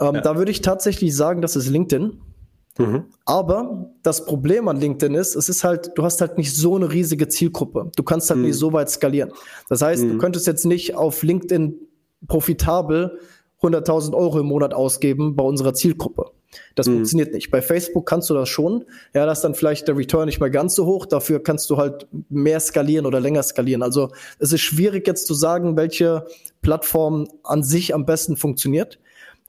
Ähm, 0.00 0.14
ja. 0.14 0.20
Da 0.22 0.36
würde 0.36 0.50
ich 0.50 0.62
tatsächlich 0.62 1.14
sagen, 1.14 1.42
das 1.42 1.56
ist 1.56 1.68
LinkedIn. 1.68 2.18
Mhm. 2.78 3.04
Aber 3.26 3.90
das 4.02 4.24
Problem 4.24 4.66
an 4.68 4.80
LinkedIn 4.80 5.14
ist, 5.14 5.36
es 5.36 5.50
ist 5.50 5.62
halt, 5.62 5.90
du 5.94 6.04
hast 6.04 6.22
halt 6.22 6.38
nicht 6.38 6.56
so 6.56 6.74
eine 6.74 6.90
riesige 6.90 7.28
Zielgruppe. 7.28 7.90
Du 7.94 8.02
kannst 8.02 8.30
halt 8.30 8.40
mhm. 8.40 8.46
nicht 8.46 8.56
so 8.56 8.72
weit 8.72 8.88
skalieren. 8.88 9.30
Das 9.68 9.82
heißt, 9.82 10.04
mhm. 10.04 10.12
du 10.12 10.18
könntest 10.18 10.46
jetzt 10.46 10.64
nicht 10.64 10.94
auf 10.94 11.22
LinkedIn 11.22 11.74
profitabel 12.26 13.18
100.000 13.60 14.14
Euro 14.14 14.40
im 14.40 14.46
Monat 14.46 14.72
ausgeben 14.72 15.36
bei 15.36 15.44
unserer 15.44 15.74
Zielgruppe. 15.74 16.30
Das 16.74 16.86
mhm. 16.86 16.94
funktioniert 16.94 17.32
nicht. 17.32 17.50
Bei 17.50 17.62
Facebook 17.62 18.06
kannst 18.06 18.30
du 18.30 18.34
das 18.34 18.48
schon. 18.48 18.84
Ja, 19.14 19.26
da 19.26 19.32
ist 19.32 19.40
dann 19.40 19.54
vielleicht 19.54 19.88
der 19.88 19.96
Return 19.96 20.26
nicht 20.26 20.40
mehr 20.40 20.50
ganz 20.50 20.74
so 20.74 20.86
hoch. 20.86 21.06
Dafür 21.06 21.42
kannst 21.42 21.70
du 21.70 21.76
halt 21.76 22.06
mehr 22.28 22.60
skalieren 22.60 23.06
oder 23.06 23.20
länger 23.20 23.42
skalieren. 23.42 23.82
Also 23.82 24.10
es 24.38 24.52
ist 24.52 24.60
schwierig 24.60 25.06
jetzt 25.06 25.26
zu 25.26 25.34
sagen, 25.34 25.76
welche 25.76 26.26
Plattform 26.60 27.28
an 27.42 27.62
sich 27.62 27.94
am 27.94 28.06
besten 28.06 28.36
funktioniert. 28.36 28.98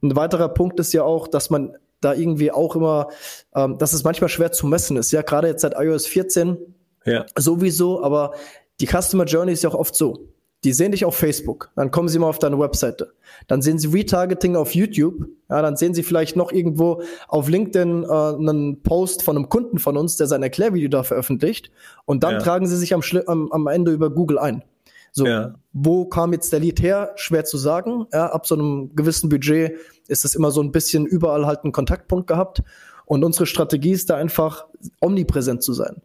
Ein 0.01 0.15
weiterer 0.15 0.49
Punkt 0.49 0.79
ist 0.79 0.93
ja 0.93 1.03
auch, 1.03 1.27
dass 1.27 1.49
man 1.49 1.75
da 2.01 2.13
irgendwie 2.13 2.51
auch 2.51 2.75
immer, 2.75 3.09
ähm, 3.55 3.77
dass 3.77 3.93
es 3.93 4.03
manchmal 4.03 4.29
schwer 4.29 4.51
zu 4.51 4.67
messen 4.67 4.97
ist. 4.97 5.11
Ja, 5.11 5.21
gerade 5.21 5.47
jetzt 5.47 5.61
seit 5.61 5.73
iOS 5.77 6.05
14 6.07 6.57
ja. 7.05 7.25
sowieso, 7.37 8.03
aber 8.03 8.33
die 8.79 8.87
Customer 8.87 9.25
Journey 9.25 9.53
ist 9.53 9.63
ja 9.63 9.69
auch 9.69 9.75
oft 9.75 9.95
so. 9.95 10.27
Die 10.63 10.71
sehen 10.71 10.91
dich 10.91 11.03
auf 11.03 11.15
Facebook, 11.15 11.71
dann 11.75 11.91
kommen 11.91 12.07
sie 12.07 12.19
mal 12.19 12.29
auf 12.29 12.39
deine 12.39 12.57
Webseite. 12.57 13.13
Dann 13.47 13.61
sehen 13.61 13.79
sie 13.79 13.87
Retargeting 13.87 14.55
auf 14.55 14.73
YouTube, 14.73 15.27
ja, 15.49 15.61
dann 15.61 15.75
sehen 15.75 15.93
sie 15.93 16.03
vielleicht 16.03 16.35
noch 16.35 16.51
irgendwo 16.51 17.01
auf 17.27 17.49
LinkedIn 17.49 18.03
äh, 18.03 18.07
einen 18.07 18.81
Post 18.81 19.23
von 19.23 19.35
einem 19.35 19.49
Kunden 19.49 19.77
von 19.77 19.97
uns, 19.97 20.15
der 20.15 20.27
sein 20.27 20.41
Erklärvideo 20.41 20.89
da 20.89 21.03
veröffentlicht. 21.03 21.69
Und 22.05 22.23
dann 22.23 22.35
ja. 22.35 22.39
tragen 22.39 22.67
sie 22.67 22.77
sich 22.77 22.93
am, 22.93 23.01
am, 23.27 23.51
am 23.51 23.67
Ende 23.67 23.91
über 23.91 24.09
Google 24.09 24.39
ein. 24.39 24.63
So, 25.11 25.27
ja. 25.27 25.53
wo 25.73 26.05
kam 26.05 26.33
jetzt 26.33 26.51
der 26.53 26.59
Lead 26.59 26.81
her? 26.81 27.11
Schwer 27.15 27.45
zu 27.45 27.57
sagen. 27.57 28.07
Ja, 28.11 28.31
ab 28.31 28.47
so 28.47 28.55
einem 28.55 28.95
gewissen 28.95 29.29
Budget 29.29 29.73
ist 30.07 30.25
es 30.25 30.33
immer 30.33 30.49
so 30.49 30.61
ein 30.61 30.71
bisschen 30.71 31.05
überall 31.05 31.45
halt 31.45 31.63
einen 31.63 31.71
Kontaktpunkt 31.71 32.25
gehabt. 32.25 32.63
Und 33.05 33.23
unsere 33.23 33.45
Strategie 33.45 33.91
ist 33.91 34.09
da 34.09 34.15
einfach 34.15 34.65
omnipräsent 35.01 35.61
zu 35.61 35.73
sein. 35.73 36.01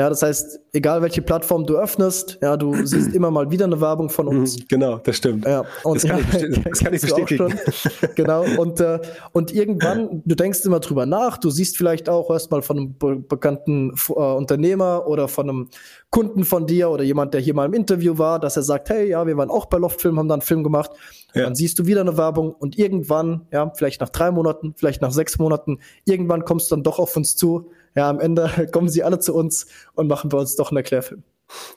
Ja, 0.00 0.08
das 0.08 0.22
heißt, 0.22 0.60
egal 0.72 1.02
welche 1.02 1.20
Plattform 1.20 1.66
du 1.66 1.76
öffnest, 1.76 2.38
ja, 2.40 2.56
du 2.56 2.74
siehst 2.86 3.14
immer 3.14 3.30
mal 3.30 3.50
wieder 3.50 3.66
eine 3.66 3.82
Werbung 3.82 4.08
von 4.08 4.28
uns. 4.28 4.56
Mhm, 4.56 4.64
genau, 4.66 4.96
das 4.96 5.18
stimmt. 5.18 5.44
Ja, 5.44 5.66
und 5.84 6.02
das 6.02 6.10
kann, 6.10 6.20
ja, 6.32 6.48
ich, 6.48 6.62
das 6.64 6.78
kann 6.78 6.94
ich 6.94 7.02
bestätigen. 7.02 7.58
genau, 8.14 8.46
und, 8.58 8.80
äh, 8.80 8.98
und 9.32 9.52
irgendwann, 9.52 10.22
du 10.24 10.34
denkst 10.34 10.64
immer 10.64 10.80
drüber 10.80 11.04
nach, 11.04 11.36
du 11.36 11.50
siehst 11.50 11.76
vielleicht 11.76 12.08
auch 12.08 12.30
erstmal 12.30 12.62
von 12.62 12.78
einem 12.78 12.94
be 12.96 13.16
bekannten 13.16 13.92
äh, 14.08 14.12
Unternehmer 14.12 15.06
oder 15.06 15.28
von 15.28 15.50
einem 15.50 15.68
Kunden 16.08 16.44
von 16.44 16.66
dir 16.66 16.88
oder 16.88 17.04
jemand, 17.04 17.34
der 17.34 17.42
hier 17.42 17.52
mal 17.52 17.66
im 17.66 17.74
Interview 17.74 18.16
war, 18.16 18.40
dass 18.40 18.56
er 18.56 18.62
sagt, 18.62 18.88
hey, 18.88 19.06
ja, 19.06 19.26
wir 19.26 19.36
waren 19.36 19.50
auch 19.50 19.66
bei 19.66 19.76
Loftfilm, 19.76 20.18
haben 20.18 20.28
da 20.28 20.34
einen 20.34 20.40
Film 20.40 20.64
gemacht. 20.64 20.92
Ja. 21.34 21.42
Dann 21.42 21.54
siehst 21.54 21.78
du 21.78 21.84
wieder 21.84 22.00
eine 22.00 22.16
Werbung 22.16 22.54
und 22.54 22.78
irgendwann, 22.78 23.42
ja, 23.52 23.70
vielleicht 23.76 24.00
nach 24.00 24.08
drei 24.08 24.30
Monaten, 24.30 24.72
vielleicht 24.78 25.02
nach 25.02 25.12
sechs 25.12 25.38
Monaten, 25.38 25.80
irgendwann 26.06 26.46
kommst 26.46 26.70
du 26.70 26.76
dann 26.76 26.84
doch 26.84 26.98
auf 26.98 27.14
uns 27.18 27.36
zu 27.36 27.70
ja, 27.94 28.08
am 28.08 28.20
Ende 28.20 28.68
kommen 28.72 28.88
sie 28.88 29.02
alle 29.02 29.18
zu 29.18 29.34
uns 29.34 29.66
und 29.94 30.08
machen 30.08 30.30
bei 30.30 30.38
uns 30.38 30.56
doch 30.56 30.70
einen 30.70 30.78
Erklärfilm. 30.78 31.22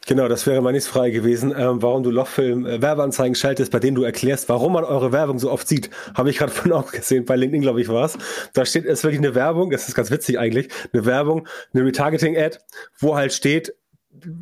Genau, 0.05 0.27
das 0.27 0.46
wäre 0.46 0.62
meine 0.62 0.75
nächste 0.75 0.91
Frage 0.91 1.12
gewesen, 1.12 1.53
ähm, 1.58 1.82
warum 1.82 2.03
du 2.03 2.12
Lochfilm 2.12 2.65
äh, 2.65 2.82
Werbeanzeigen 2.82 3.36
schaltest, 3.36 3.72
bei 3.72 3.79
denen 3.79 3.96
du 3.96 4.03
erklärst, 4.03 4.50
warum 4.50 4.74
man 4.74 4.84
eure 4.84 5.12
Werbung 5.12 5.39
so 5.39 5.51
oft 5.51 5.67
sieht. 5.67 5.89
Habe 6.13 6.29
ich 6.29 6.38
gerade 6.38 6.51
von 6.51 6.72
auch 6.72 6.91
gesehen, 6.91 7.25
bei 7.25 7.36
LinkedIn, 7.36 7.62
glaube 7.62 7.82
ich, 7.82 7.89
war 7.89 8.05
es. 8.05 8.17
Da 8.53 8.65
steht, 8.65 8.86
es 8.86 9.00
ist 9.00 9.03
wirklich 9.03 9.20
eine 9.20 9.36
Werbung, 9.36 9.72
das 9.72 9.88
ist 9.88 9.96
ganz 9.96 10.12
witzig 10.12 10.38
eigentlich, 10.38 10.70
eine 10.93 11.05
Werbung, 11.05 11.48
eine 11.74 11.86
Retargeting-Ad, 11.86 12.60
wo 13.00 13.15
halt 13.15 13.34
steht, 13.34 13.75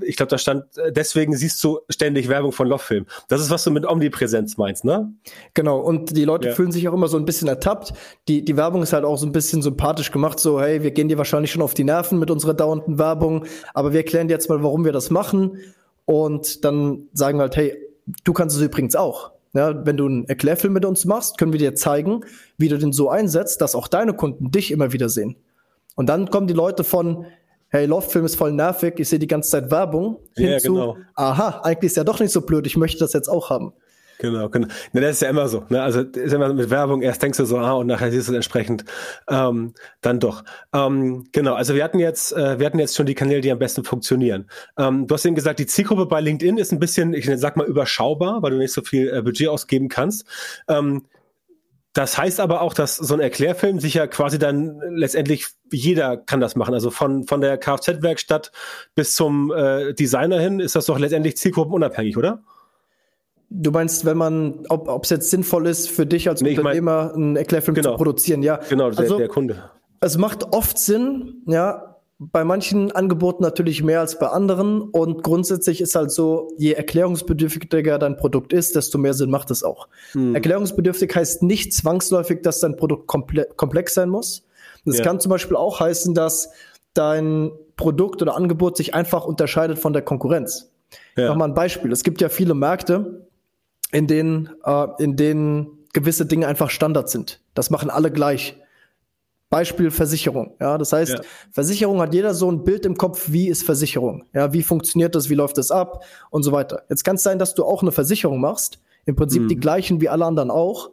ich 0.02 0.18
glaube, 0.18 0.30
da 0.30 0.38
stand, 0.38 0.66
deswegen 0.90 1.36
siehst 1.36 1.64
du 1.64 1.80
ständig 1.90 2.28
Werbung 2.28 2.52
von 2.52 2.68
Lochfilm. 2.68 3.06
Das 3.30 3.42
ist, 3.42 3.50
was 3.50 3.64
du 3.64 3.72
mit 3.72 3.86
Omnipräsenz 3.86 4.58
meinst, 4.58 4.84
ne? 4.84 5.14
Genau, 5.54 5.80
und 5.80 6.16
die 6.16 6.26
Leute 6.26 6.50
ja. 6.50 6.54
fühlen 6.54 6.72
sich 6.72 6.88
auch 6.88 6.94
immer 6.94 7.08
so 7.08 7.18
ein 7.18 7.26
bisschen 7.26 7.48
ertappt. 7.48 7.94
Die, 8.28 8.44
die 8.44 8.58
Werbung 8.58 8.84
ist 8.84 8.94
halt 8.94 9.06
auch 9.06 9.18
so 9.18 9.26
ein 9.26 9.32
bisschen 9.32 9.62
sympathisch 9.62 10.12
gemacht, 10.12 10.40
so, 10.40 10.62
hey, 10.62 10.84
wir 10.84 10.92
gehen 10.92 11.08
dir 11.08 11.18
wahrscheinlich 11.18 11.52
schon 11.52 11.62
auf 11.62 11.74
die 11.74 11.84
Nerven 11.84 12.20
mit 12.20 12.30
unserer 12.30 12.54
dauernden 12.54 12.98
Werbung, 12.98 13.46
aber 13.74 13.94
wir 13.94 14.00
erklären 14.00 14.28
dir 14.28 14.34
jetzt 14.34 14.50
mal, 14.50 14.62
warum 14.62 14.86
wir 14.86 14.92
das 14.92 15.10
machen. 15.10 15.58
Und 16.06 16.66
dann 16.66 17.08
sagen 17.14 17.38
wir 17.38 17.44
halt, 17.44 17.56
hey, 17.56 17.78
du 18.24 18.34
kannst 18.34 18.56
es 18.56 18.62
übrigens 18.62 18.96
auch. 18.96 19.32
Ja, 19.54 19.86
wenn 19.86 19.98
du 19.98 20.06
einen 20.06 20.26
Erklärfilm 20.28 20.74
mit 20.74 20.86
uns 20.86 21.06
machst, 21.06 21.38
können 21.38 21.52
wir 21.52 21.60
dir 21.60 21.76
zeigen, 21.76 22.24
wie 22.58 22.70
du 22.70 22.78
den 22.78 22.94
so 22.94 23.10
einsetzt, 23.10 23.62
dass 23.62 23.76
auch 23.76 23.88
deine 23.90 24.14
Kunden 24.14 24.52
dich 24.52 24.72
immer 24.72 24.94
wieder 24.94 25.10
sehen. 25.10 25.36
Und 25.96 26.08
dann 26.08 26.30
kommen 26.30 26.48
die 26.48 26.54
Leute 26.54 26.86
von, 26.86 27.26
hey, 27.72 27.86
Love-Film 27.86 28.26
ist 28.26 28.36
voll 28.36 28.52
nervig, 28.52 28.96
ich 28.98 29.10
sehe 29.10 29.20
die 29.20 29.28
ganze 29.28 29.50
Zeit 29.50 29.72
Werbung, 29.72 30.20
Ja, 30.36 30.50
hinzu, 30.52 30.74
genau. 30.74 30.98
aha, 31.16 31.62
eigentlich 31.64 31.92
ist 31.92 31.98
ja 31.98 32.04
doch 32.04 32.20
nicht 32.20 32.32
so 32.32 32.42
blöd, 32.42 32.68
ich 32.68 32.78
möchte 32.78 33.00
das 33.00 33.14
jetzt 33.14 33.30
auch 33.30 33.50
haben. 33.50 33.74
Genau, 34.20 34.50
genau. 34.50 34.68
Ne, 34.94 35.02
das 35.02 35.14
ist 35.14 35.22
ja 35.24 35.30
immer 35.30 35.48
so. 35.48 35.64
Ne? 35.70 35.82
Also 35.82 36.02
ist 36.02 36.32
immer 36.32 36.54
mit 36.54 36.70
Werbung, 36.70 37.02
erst 37.02 37.24
denkst 37.24 37.40
du 37.40 37.46
so, 37.46 37.58
ah, 37.58 37.72
und 37.72 37.88
nachher 37.88 38.12
siehst 38.12 38.28
du 38.28 38.34
es 38.34 38.36
entsprechend 38.36 38.86
ähm, 39.28 39.74
dann 40.02 40.20
doch. 40.20 40.44
Ähm, 40.74 41.26
genau, 41.32 41.56
also 41.56 41.74
wir 41.74 41.84
hatten 41.84 41.98
jetzt, 41.98 42.32
äh, 42.34 42.60
wir 42.60 42.68
hatten 42.68 42.78
jetzt 42.78 42.96
schon 42.96 43.08
die 43.08 43.16
Kanäle, 43.16 43.42
die 43.42 43.52
am 43.52 43.58
besten 43.58 43.84
funktionieren. 43.84 44.48
Ähm, 44.78 45.08
du 45.08 45.16
hast 45.16 45.26
eben 45.26 45.34
gesagt, 45.34 45.58
die 45.58 45.66
Zielgruppe 45.66 46.06
bei 46.06 46.22
LinkedIn 46.22 46.60
ist 46.60 46.72
ein 46.72 46.78
bisschen, 46.78 47.16
ich 47.16 47.28
sag 47.38 47.58
mal, 47.58 47.66
überschaubar, 47.66 48.44
weil 48.44 48.52
du 48.52 48.58
nicht 48.58 48.74
so 48.74 48.84
viel 48.84 49.10
äh, 49.10 49.24
Budget 49.24 49.48
ausgeben 49.48 49.90
kannst. 49.90 50.26
Ähm, 50.68 51.02
das 51.94 52.18
heißt 52.18 52.40
aber 52.40 52.62
auch, 52.62 52.74
dass 52.74 52.96
so 52.96 53.14
ein 53.14 53.20
Erklärfilm 53.20 53.80
sich 53.80 53.96
ja 53.96 54.08
quasi 54.08 54.40
dann 54.40 54.80
letztendlich 54.92 55.48
jeder 55.72 56.16
kann 56.18 56.40
das 56.40 56.56
machen. 56.56 56.74
Also 56.74 56.90
von, 56.90 57.26
von 57.26 57.42
der 57.42 57.58
Kfz-Werkstatt 57.58 58.52
bis 58.96 59.14
zum 59.14 59.52
äh, 59.52 59.94
Designer 59.94 60.40
hin 60.40 60.60
ist 60.60 60.76
das 60.76 60.86
doch 60.86 60.98
letztendlich 61.00 61.36
zielgruppenunabhängig, 61.38 62.18
oder? 62.18 62.44
Du 63.50 63.72
meinst, 63.72 64.06
wenn 64.06 64.16
man, 64.18 64.66
ob 64.70 65.04
es 65.04 65.10
jetzt 65.10 65.30
sinnvoll 65.30 65.68
ist, 65.68 65.90
für 65.90 66.06
dich 66.06 66.30
als 66.30 66.42
Nee, 66.42 66.52
ich 66.52 66.56
mein- 66.58 66.66
Unternehmer 66.78 67.14
einen 67.14 67.36
Erklärfilm 67.36 67.76
Genau. 67.76 67.92
zu 67.92 67.98
produzieren, 67.98 68.42
ja. 68.44 68.62
Genau, 68.70 68.90
der, 68.92 69.00
also, 69.00 69.18
der 69.18 69.28
Kunde. 69.28 69.62
es 70.00 70.18
macht 70.18 70.54
oft 70.54 70.78
Sinn, 70.80 71.42
ja, 71.48 71.91
bei 72.24 72.44
manchen 72.44 72.92
Angeboten 72.92 73.42
natürlich 73.42 73.82
mehr 73.82 74.00
als 74.00 74.20
bei 74.20 74.28
anderen. 74.28 74.82
Und 74.82 75.24
grundsätzlich 75.24 75.82
ist 75.82 75.96
halt 75.96 76.12
so, 76.12 76.54
je 76.56 76.74
erklärungsbedürftiger 76.74 77.98
dein 77.98 78.16
Produkt 78.16 78.54
ist, 78.54 78.76
desto 78.76 79.00
mehr 79.00 79.16
Sinn 79.16 79.32
macht 79.32 79.50
es 79.50 79.64
auch. 79.64 79.88
Hm. 80.12 80.36
Erklärungsbedürftig 80.36 81.16
heißt 81.16 81.42
nicht 81.42 81.74
zwangsläufig, 81.74 82.44
dass 82.44 82.60
dein 82.60 82.76
Produkt 82.76 83.08
komple 83.08 83.48
komplex 83.56 83.96
sein 83.96 84.10
muss. 84.10 84.44
Das 84.86 85.00
Ja. 85.00 85.04
kann 85.04 85.20
zum 85.20 85.32
Beispiel 85.32 85.58
auch 85.58 85.80
heißen, 85.80 86.14
dass 86.14 86.52
dein 86.94 87.52
Produkt 87.76 88.22
oder 88.22 88.36
Angebot 88.36 88.78
sich 88.78 88.94
einfach 88.94 89.26
unterscheidet 89.26 89.80
von 89.80 89.94
der 89.94 90.04
Konkurrenz. 90.04 90.72
Ja. 91.18 91.30
Nochmal 91.30 91.50
ein 91.50 91.56
Beispiel. 91.56 91.92
Es 91.92 92.04
gibt 92.04 92.22
ja 92.22 92.30
viele 92.30 92.54
Märkte, 92.54 93.28
in 93.92 94.06
denen, 94.06 94.50
äh, 94.64 94.88
in 95.00 95.16
denen 95.16 95.88
gewisse 95.94 96.28
Dinge 96.28 96.46
einfach 96.46 96.70
Standard 96.70 97.10
sind. 97.10 97.42
Das 97.56 97.72
machen 97.72 97.90
alle 97.90 98.12
gleich. 98.12 98.58
Beispiel 99.52 99.92
Versicherung. 99.92 100.56
Ja, 100.60 100.78
das 100.80 100.94
heißt, 100.94 101.12
Ja. 101.12 101.22
Versicherung 101.52 102.00
hat 102.02 102.14
jeder 102.14 102.34
so 102.34 102.50
ein 102.50 102.64
Bild 102.64 102.86
im 102.86 102.98
Kopf, 102.98 103.26
wie 103.32 103.50
ist 103.50 103.64
Versicherung? 103.64 104.24
Ja, 104.34 104.54
wie 104.54 104.64
funktioniert 104.64 105.14
das? 105.14 105.30
Wie 105.30 105.36
läuft 105.36 105.58
das 105.58 105.70
ab? 105.70 106.04
Und 106.32 106.42
so 106.42 106.52
weiter. 106.52 106.84
Jetzt 106.90 107.04
kann 107.04 107.18
es 107.18 107.24
sein, 107.24 107.38
dass 107.38 107.54
du 107.54 107.66
auch 107.66 107.82
eine 107.84 107.92
Versicherung 107.92 108.40
machst. 108.40 108.80
Im 109.06 109.16
Prinzip 109.16 109.48
die 109.50 109.58
gleichen 109.58 110.00
wie 110.00 110.10
alle 110.10 110.26
anderen 110.26 110.50
auch. 110.50 110.92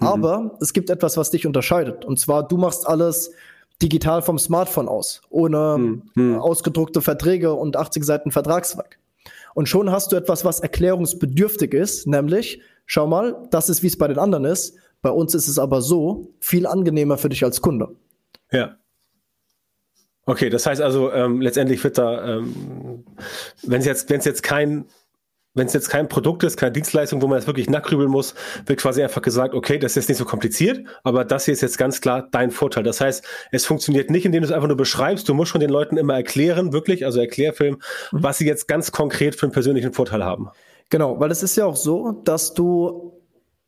Aber 0.00 0.56
es 0.60 0.72
gibt 0.72 0.90
etwas, 0.90 1.16
was 1.16 1.30
dich 1.30 1.46
unterscheidet. 1.46 2.04
Und 2.04 2.18
zwar, 2.18 2.46
du 2.46 2.56
machst 2.56 2.86
alles 2.88 3.30
digital 3.80 4.22
vom 4.22 4.38
Smartphone 4.38 4.88
aus, 4.88 5.22
ohne 5.30 6.00
äh, 6.16 6.36
ausgedruckte 6.36 7.00
Verträge 7.02 7.54
und 7.54 7.76
80 7.76 8.04
Seiten 8.04 8.30
Vertragswerk. 8.30 8.98
Und 9.54 9.68
schon 9.68 9.90
hast 9.90 10.10
du 10.12 10.16
etwas, 10.16 10.44
was 10.44 10.60
erklärungsbedürftig 10.60 11.74
ist, 11.74 12.06
nämlich, 12.06 12.60
schau 12.86 13.06
mal, 13.06 13.36
das 13.50 13.68
ist, 13.68 13.82
wie 13.82 13.88
es 13.88 13.98
bei 13.98 14.08
den 14.08 14.18
anderen 14.18 14.44
ist. 14.46 14.76
Bei 15.02 15.10
uns 15.10 15.34
ist 15.34 15.48
es 15.48 15.58
aber 15.58 15.82
so 15.82 16.34
viel 16.40 16.66
angenehmer 16.66 17.18
für 17.18 17.28
dich 17.28 17.44
als 17.44 17.60
Kunde. 17.60 17.96
Ja. 18.52 18.76
Okay, 20.26 20.50
das 20.50 20.66
heißt 20.66 20.80
also, 20.80 21.10
ähm, 21.12 21.40
letztendlich 21.40 21.82
wird 21.82 21.98
da, 21.98 22.36
ähm, 22.36 23.04
wenn 23.62 23.80
es 23.80 23.86
jetzt, 23.86 24.10
wenn 24.10 24.18
es 24.18 24.26
jetzt 24.26 24.42
kein, 24.42 24.84
wenn 25.54 25.66
es 25.66 25.72
jetzt 25.72 25.88
kein 25.88 26.08
Produkt 26.08 26.44
ist, 26.44 26.56
keine 26.56 26.72
Dienstleistung, 26.72 27.20
wo 27.22 27.26
man 27.26 27.38
jetzt 27.38 27.48
wirklich 27.48 27.68
nachgrübeln 27.68 28.08
muss, 28.08 28.34
wird 28.66 28.78
quasi 28.78 29.02
einfach 29.02 29.22
gesagt, 29.22 29.54
okay, 29.54 29.78
das 29.78 29.92
ist 29.92 29.96
jetzt 29.96 30.08
nicht 30.10 30.18
so 30.18 30.24
kompliziert, 30.24 30.86
aber 31.02 31.24
das 31.24 31.46
hier 31.46 31.54
ist 31.54 31.62
jetzt 31.62 31.78
ganz 31.78 32.00
klar 32.00 32.28
dein 32.30 32.52
Vorteil. 32.52 32.84
Das 32.84 33.00
heißt, 33.00 33.24
es 33.50 33.66
funktioniert 33.66 34.10
nicht, 34.10 34.24
indem 34.24 34.42
du 34.42 34.46
es 34.46 34.52
einfach 34.52 34.68
nur 34.68 34.76
beschreibst, 34.76 35.28
du 35.28 35.34
musst 35.34 35.50
schon 35.50 35.60
den 35.60 35.70
Leuten 35.70 35.96
immer 35.96 36.14
erklären, 36.14 36.72
wirklich, 36.72 37.04
also 37.04 37.18
Erklärfilm, 37.18 37.78
was 38.12 38.38
sie 38.38 38.46
jetzt 38.46 38.68
ganz 38.68 38.92
konkret 38.92 39.34
für 39.34 39.46
einen 39.46 39.52
persönlichen 39.52 39.92
Vorteil 39.92 40.24
haben. 40.24 40.50
Genau, 40.90 41.18
weil 41.18 41.30
es 41.30 41.42
ist 41.42 41.56
ja 41.56 41.64
auch 41.64 41.76
so, 41.76 42.12
dass 42.24 42.54
du 42.54 43.19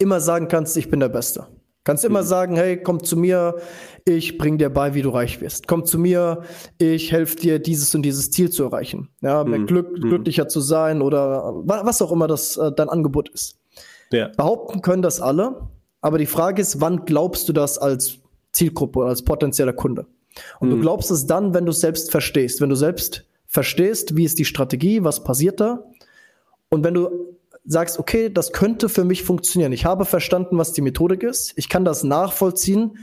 immer 0.03 0.21
sagen 0.21 0.49
kannst, 0.49 0.77
ich 0.77 0.91
bin 0.91 1.01
der 1.01 1.09
Beste. 1.09 1.47
Kannst 1.85 2.05
immer 2.05 2.23
sagen, 2.23 2.55
hey, 2.55 2.81
komm 2.81 3.03
zu 3.03 3.17
mir, 3.17 3.57
ich 4.05 4.39
bring 4.39 4.57
dir 4.57 4.71
bei, 4.71 4.95
wie 4.95 5.03
du 5.03 5.09
reich 5.09 5.41
wirst. 5.41 5.67
Komm 5.67 5.85
zu 5.85 5.99
mir, 5.99 6.43
ich 6.79 7.11
helfe 7.11 7.37
dir, 7.37 7.59
dieses 7.59 7.93
und 7.95 8.03
dieses 8.03 8.31
Ziel 8.31 8.51
zu 8.51 8.63
erreichen. 8.63 9.09
Ja, 9.21 9.43
mehr 9.43 9.59
Glück, 9.61 9.95
glücklicher 10.01 10.47
zu 10.47 10.61
sein 10.61 11.03
oder 11.03 11.43
wa- 11.67 11.83
was 11.85 12.01
auch 12.01 12.13
immer 12.13 12.29
das 12.29 12.57
äh, 12.57 12.71
dein 12.71 12.89
Angebot 12.89 13.31
ist. 13.31 13.59
Ja. 14.13 14.29
Behaupten 14.37 14.81
können 14.83 15.03
das 15.03 15.21
alle, 15.21 15.69
aber 16.03 16.19
die 16.19 16.27
Frage 16.27 16.63
ist, 16.63 16.81
wann 16.81 17.05
glaubst 17.05 17.49
du 17.49 17.53
das 17.53 17.79
als 17.79 18.19
Zielgruppe 18.53 19.01
oder 19.01 19.09
als 19.09 19.23
potenzieller 19.23 19.73
Kunde? 19.73 20.07
Und 20.61 20.71
du 20.71 20.79
glaubst 20.81 21.11
es 21.11 21.27
dann, 21.27 21.53
wenn 21.53 21.65
du 21.67 21.71
es 21.73 21.81
selbst 21.81 22.11
verstehst. 22.13 22.61
Wenn 22.61 22.71
du 22.71 22.77
selbst 22.77 23.25
verstehst, 23.49 24.17
wie 24.17 24.25
ist 24.25 24.39
die 24.39 24.45
Strategie, 24.45 25.03
was 25.03 25.25
passiert 25.25 25.61
da. 25.61 25.85
Und 26.71 26.85
wenn 26.85 26.95
du 26.95 27.11
sagst, 27.65 27.99
okay, 27.99 28.29
das 28.31 28.53
könnte 28.53 28.89
für 28.89 29.05
mich 29.05 29.23
funktionieren. 29.23 29.73
Ich 29.73 29.85
habe 29.85 30.05
verstanden, 30.05 30.59
was 30.59 30.73
die 30.73 30.81
Methodik 30.81 31.23
ist. 31.23 31.53
Ich 31.57 31.69
kann 31.69 31.85
das 31.85 32.03
nachvollziehen. 32.03 32.99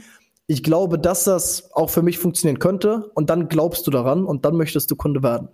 Ich 0.46 0.62
glaube, 0.62 0.98
dass 0.98 1.24
das 1.24 1.70
auch 1.72 1.90
für 1.90 2.02
mich 2.02 2.18
funktionieren 2.18 2.58
könnte. 2.58 3.10
Und 3.14 3.30
dann 3.30 3.48
glaubst 3.48 3.86
du 3.86 3.90
daran 3.90 4.24
und 4.24 4.44
dann 4.44 4.56
möchtest 4.56 4.90
du 4.90 4.96
Kunde 4.96 5.22
werden. 5.22 5.48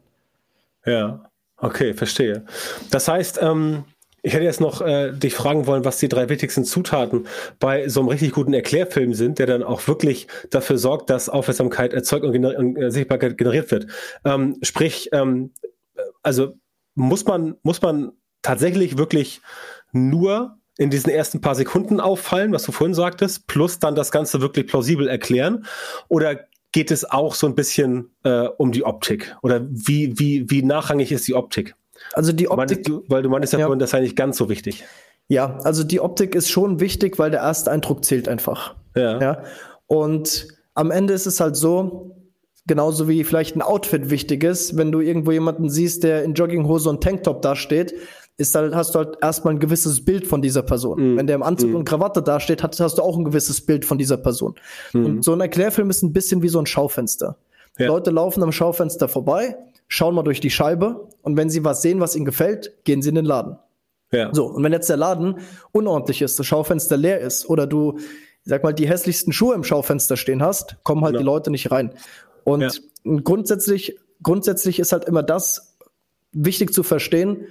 Ja, 0.84 1.30
okay, 1.58 1.94
verstehe. 1.94 2.44
Das 2.90 3.06
heißt, 3.06 3.38
ähm, 3.42 3.84
ich 4.22 4.34
hätte 4.34 4.44
jetzt 4.44 4.60
noch 4.60 4.80
äh, 4.80 5.12
dich 5.12 5.34
fragen 5.34 5.66
wollen, 5.68 5.84
was 5.84 5.98
die 5.98 6.08
drei 6.08 6.28
wichtigsten 6.28 6.64
Zutaten 6.64 7.28
bei 7.60 7.88
so 7.88 8.00
einem 8.00 8.08
richtig 8.08 8.32
guten 8.32 8.54
Erklärfilm 8.54 9.14
sind, 9.14 9.38
der 9.38 9.46
dann 9.46 9.62
auch 9.62 9.86
wirklich 9.86 10.26
dafür 10.50 10.78
sorgt, 10.78 11.10
dass 11.10 11.28
Aufmerksamkeit 11.28 11.92
erzeugt 11.92 12.24
und, 12.24 12.32
gener 12.32 12.58
und 12.58 12.76
äh, 12.76 12.90
Sichtbarkeit 12.90 13.38
generiert 13.38 13.70
wird. 13.70 13.86
Ähm, 14.24 14.56
sprich, 14.62 15.10
ähm, 15.12 15.52
also 16.24 16.54
muss 16.96 17.24
man, 17.24 17.54
muss 17.62 17.82
man 17.82 18.12
tatsächlich 18.46 18.96
wirklich 18.98 19.40
nur 19.92 20.56
in 20.78 20.90
diesen 20.90 21.10
ersten 21.10 21.40
paar 21.40 21.54
Sekunden 21.54 22.00
auffallen, 22.00 22.52
was 22.52 22.64
du 22.64 22.72
vorhin 22.72 22.94
sagtest, 22.94 23.46
plus 23.46 23.78
dann 23.78 23.94
das 23.94 24.10
Ganze 24.10 24.40
wirklich 24.40 24.66
plausibel 24.66 25.08
erklären? 25.08 25.64
Oder 26.08 26.40
geht 26.72 26.90
es 26.90 27.10
auch 27.10 27.34
so 27.34 27.46
ein 27.46 27.54
bisschen 27.54 28.10
äh, 28.24 28.48
um 28.58 28.72
die 28.72 28.84
Optik? 28.84 29.34
Oder 29.42 29.62
wie, 29.70 30.18
wie, 30.18 30.50
wie 30.50 30.62
nachrangig 30.62 31.12
ist 31.12 31.26
die 31.28 31.34
Optik? 31.34 31.74
Also 32.12 32.32
die 32.32 32.48
Optik, 32.50 32.84
du, 32.84 33.04
weil 33.08 33.22
du 33.22 33.30
meinst 33.30 33.52
ja, 33.54 33.58
Ja. 33.60 33.66
vorhin, 33.66 33.78
das 33.78 33.90
sei 33.90 34.00
nicht 34.00 34.16
ganz 34.16 34.36
so 34.36 34.48
wichtig. 34.50 34.84
ja, 35.28 35.58
also 35.64 35.82
die 35.82 36.00
Optik 36.00 36.34
ist 36.34 36.50
schon 36.50 36.78
wichtig, 36.78 37.18
weil 37.18 37.30
der 37.30 37.40
erste 37.40 37.70
Eindruck 37.70 38.04
zählt 38.04 38.28
einfach. 38.28 38.74
Ja. 38.94 39.18
Ja. 39.20 39.42
Und 39.86 40.48
am 40.74 40.90
Ende 40.90 41.14
ist 41.14 41.24
es 41.26 41.40
halt 41.40 41.56
so, 41.56 42.16
genauso 42.66 43.08
wie 43.08 43.24
vielleicht 43.24 43.56
ein 43.56 43.62
Outfit 43.62 44.10
wichtig 44.10 44.44
ist, 44.44 44.76
wenn 44.76 44.92
du 44.92 45.00
irgendwo 45.00 45.32
jemanden 45.32 45.70
siehst, 45.70 46.04
der 46.04 46.22
in 46.22 46.34
Jogginghose 46.34 46.90
und 46.90 47.02
Tanktop 47.02 47.40
dasteht, 47.40 47.94
ist 48.38 48.54
halt, 48.54 48.74
hast 48.74 48.94
du 48.94 48.98
halt 48.98 49.16
erstmal 49.22 49.54
ein 49.54 49.60
gewisses 49.60 50.04
Bild 50.04 50.26
von 50.26 50.42
dieser 50.42 50.62
Person. 50.62 51.16
Wenn 51.16 51.26
der 51.26 51.36
im 51.36 51.42
Anzug 51.42 51.74
und 51.74 51.84
Krawatte 51.84 52.22
dasteht, 52.22 52.62
hast, 52.62 52.78
hast 52.80 52.98
du 52.98 53.02
auch 53.02 53.16
ein 53.16 53.24
gewisses 53.24 53.60
Bild 53.64 53.84
von 53.84 53.96
dieser 53.98 54.18
Person. 54.18 54.54
Und 54.92 55.24
so 55.24 55.32
ein 55.32 55.40
Erklärfilm 55.40 55.88
ist 55.90 56.02
ein 56.02 56.12
bisschen 56.12 56.42
wie 56.42 56.48
so 56.48 56.58
ein 56.58 56.66
Schaufenster. 56.66 57.36
Ja. 57.78 57.86
Leute 57.88 58.10
laufen 58.10 58.42
am 58.42 58.52
Schaufenster 58.52 59.08
vorbei, 59.08 59.56
schauen 59.88 60.14
mal 60.14 60.22
durch 60.22 60.40
die 60.40 60.50
Scheibe 60.50 61.08
und 61.22 61.36
wenn 61.36 61.50
sie 61.50 61.64
was 61.64 61.82
sehen, 61.82 62.00
was 62.00 62.16
ihnen 62.16 62.24
gefällt, 62.24 62.72
gehen 62.84 63.02
sie 63.02 63.10
in 63.10 63.14
den 63.14 63.24
Laden. 63.24 63.58
Ja. 64.12 64.32
So, 64.34 64.46
und 64.46 64.62
wenn 64.62 64.72
jetzt 64.72 64.88
der 64.88 64.96
Laden 64.96 65.38
unordentlich 65.72 66.22
ist, 66.22 66.38
das 66.38 66.46
Schaufenster 66.46 66.96
leer 66.96 67.20
ist 67.20 67.48
oder 67.50 67.66
du, 67.66 67.98
sag 68.44 68.62
mal, 68.62 68.72
die 68.72 68.88
hässlichsten 68.88 69.32
Schuhe 69.32 69.54
im 69.54 69.64
Schaufenster 69.64 70.16
stehen 70.16 70.42
hast, 70.42 70.76
kommen 70.84 71.04
halt 71.04 71.14
Ja. 71.14 71.18
die 71.18 71.24
Leute 71.24 71.50
nicht 71.50 71.70
rein. 71.70 71.90
Und 72.44 72.82
grundsätzlich, 73.24 73.98
grundsätzlich 74.22 74.78
ist 74.78 74.92
halt 74.92 75.04
immer 75.04 75.22
das 75.22 75.76
wichtig 76.32 76.72
zu 76.72 76.82
verstehen, 76.82 77.46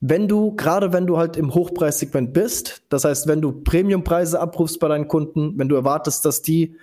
wenn 0.00 0.28
du, 0.28 0.54
gerade 0.54 0.92
wenn 0.92 1.06
du 1.06 1.16
halt 1.16 1.36
im 1.36 1.54
Hochpreissegment 1.54 2.32
bist, 2.32 2.82
das 2.88 3.04
heißt, 3.04 3.26
wenn 3.26 3.40
du 3.40 3.52
Premiumpreise 3.52 4.40
abrufst 4.40 4.80
bei 4.80 4.88
deinen 4.88 5.08
Kunden, 5.08 5.58
wenn 5.58 5.68
du 5.68 5.76
erwartest, 5.76 6.24
dass 6.24 6.42
die 6.42 6.76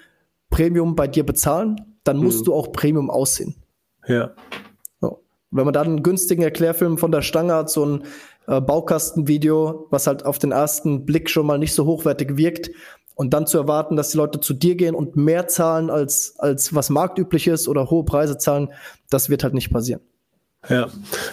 Premium 0.49 0.95
bei 0.95 1.07
dir 1.07 1.25
bezahlen, 1.25 1.75
dann 2.03 2.17
musst 2.17 2.47
du 2.47 2.53
auch 2.53 2.71
Premium 2.71 3.09
aussehen. 3.09 3.55
ja. 4.07 4.31
So. 4.99 5.21
Wenn 5.51 5.65
man 5.65 5.73
dann 5.73 5.87
einen 5.87 6.03
günstigen 6.03 6.41
Erklärfilm 6.41 6.97
von 6.97 7.11
der 7.11 7.21
Stange 7.21 7.53
hat, 7.53 7.69
so 7.69 7.85
ein 7.85 8.03
äh, 8.47 8.59
Baukastenvideo, 8.59 9.87
was 9.91 10.07
halt 10.07 10.25
auf 10.25 10.39
den 10.39 10.51
ersten 10.51 11.05
Blick 11.05 11.29
schon 11.29 11.45
mal 11.45 11.59
nicht 11.59 11.73
so 11.73 11.85
hochwertig 11.85 12.37
wirkt, 12.37 12.71
und 13.15 13.33
dann 13.35 13.45
zu 13.45 13.57
erwarten, 13.57 13.95
dass 13.95 14.09
die 14.09 14.17
Leute 14.17 14.39
zu 14.39 14.53
dir 14.53 14.75
gehen 14.75 14.95
und 14.95 15.15
mehr 15.15 15.47
zahlen 15.47 15.91
als, 15.91 16.39
als 16.39 16.73
was 16.73 16.89
marktüblich 16.89 17.47
ist 17.47 17.67
oder 17.67 17.89
hohe 17.89 18.03
Preise 18.03 18.39
zahlen, 18.39 18.69
das 19.11 19.29
wird 19.29 19.43
halt 19.43 19.53
nicht 19.53 19.71
passieren. 19.71 20.01
Ja, 20.69 20.89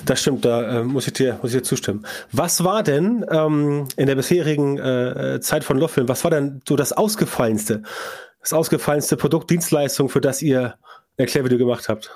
das 0.06 0.22
stimmt, 0.22 0.44
da 0.44 0.80
äh, 0.80 0.84
muss, 0.84 1.06
ich 1.06 1.12
dir, 1.12 1.38
muss 1.42 1.52
ich 1.52 1.58
dir 1.58 1.62
zustimmen. 1.62 2.06
Was 2.32 2.64
war 2.64 2.82
denn 2.82 3.26
ähm, 3.30 3.86
in 3.96 4.06
der 4.06 4.14
bisherigen 4.14 4.78
äh, 4.78 5.40
Zeit 5.42 5.64
von 5.64 5.76
Loffilm, 5.76 6.08
was 6.08 6.24
war 6.24 6.30
denn 6.30 6.62
so 6.66 6.76
das 6.76 6.92
ausgefallenste, 6.92 7.82
das 8.40 8.54
ausgefallenste 8.54 9.18
Produkt, 9.18 9.50
Dienstleistung, 9.50 10.08
für 10.08 10.22
das 10.22 10.40
ihr 10.40 10.76
Erklärvideo 11.18 11.58
gemacht 11.58 11.90
habt? 11.90 12.10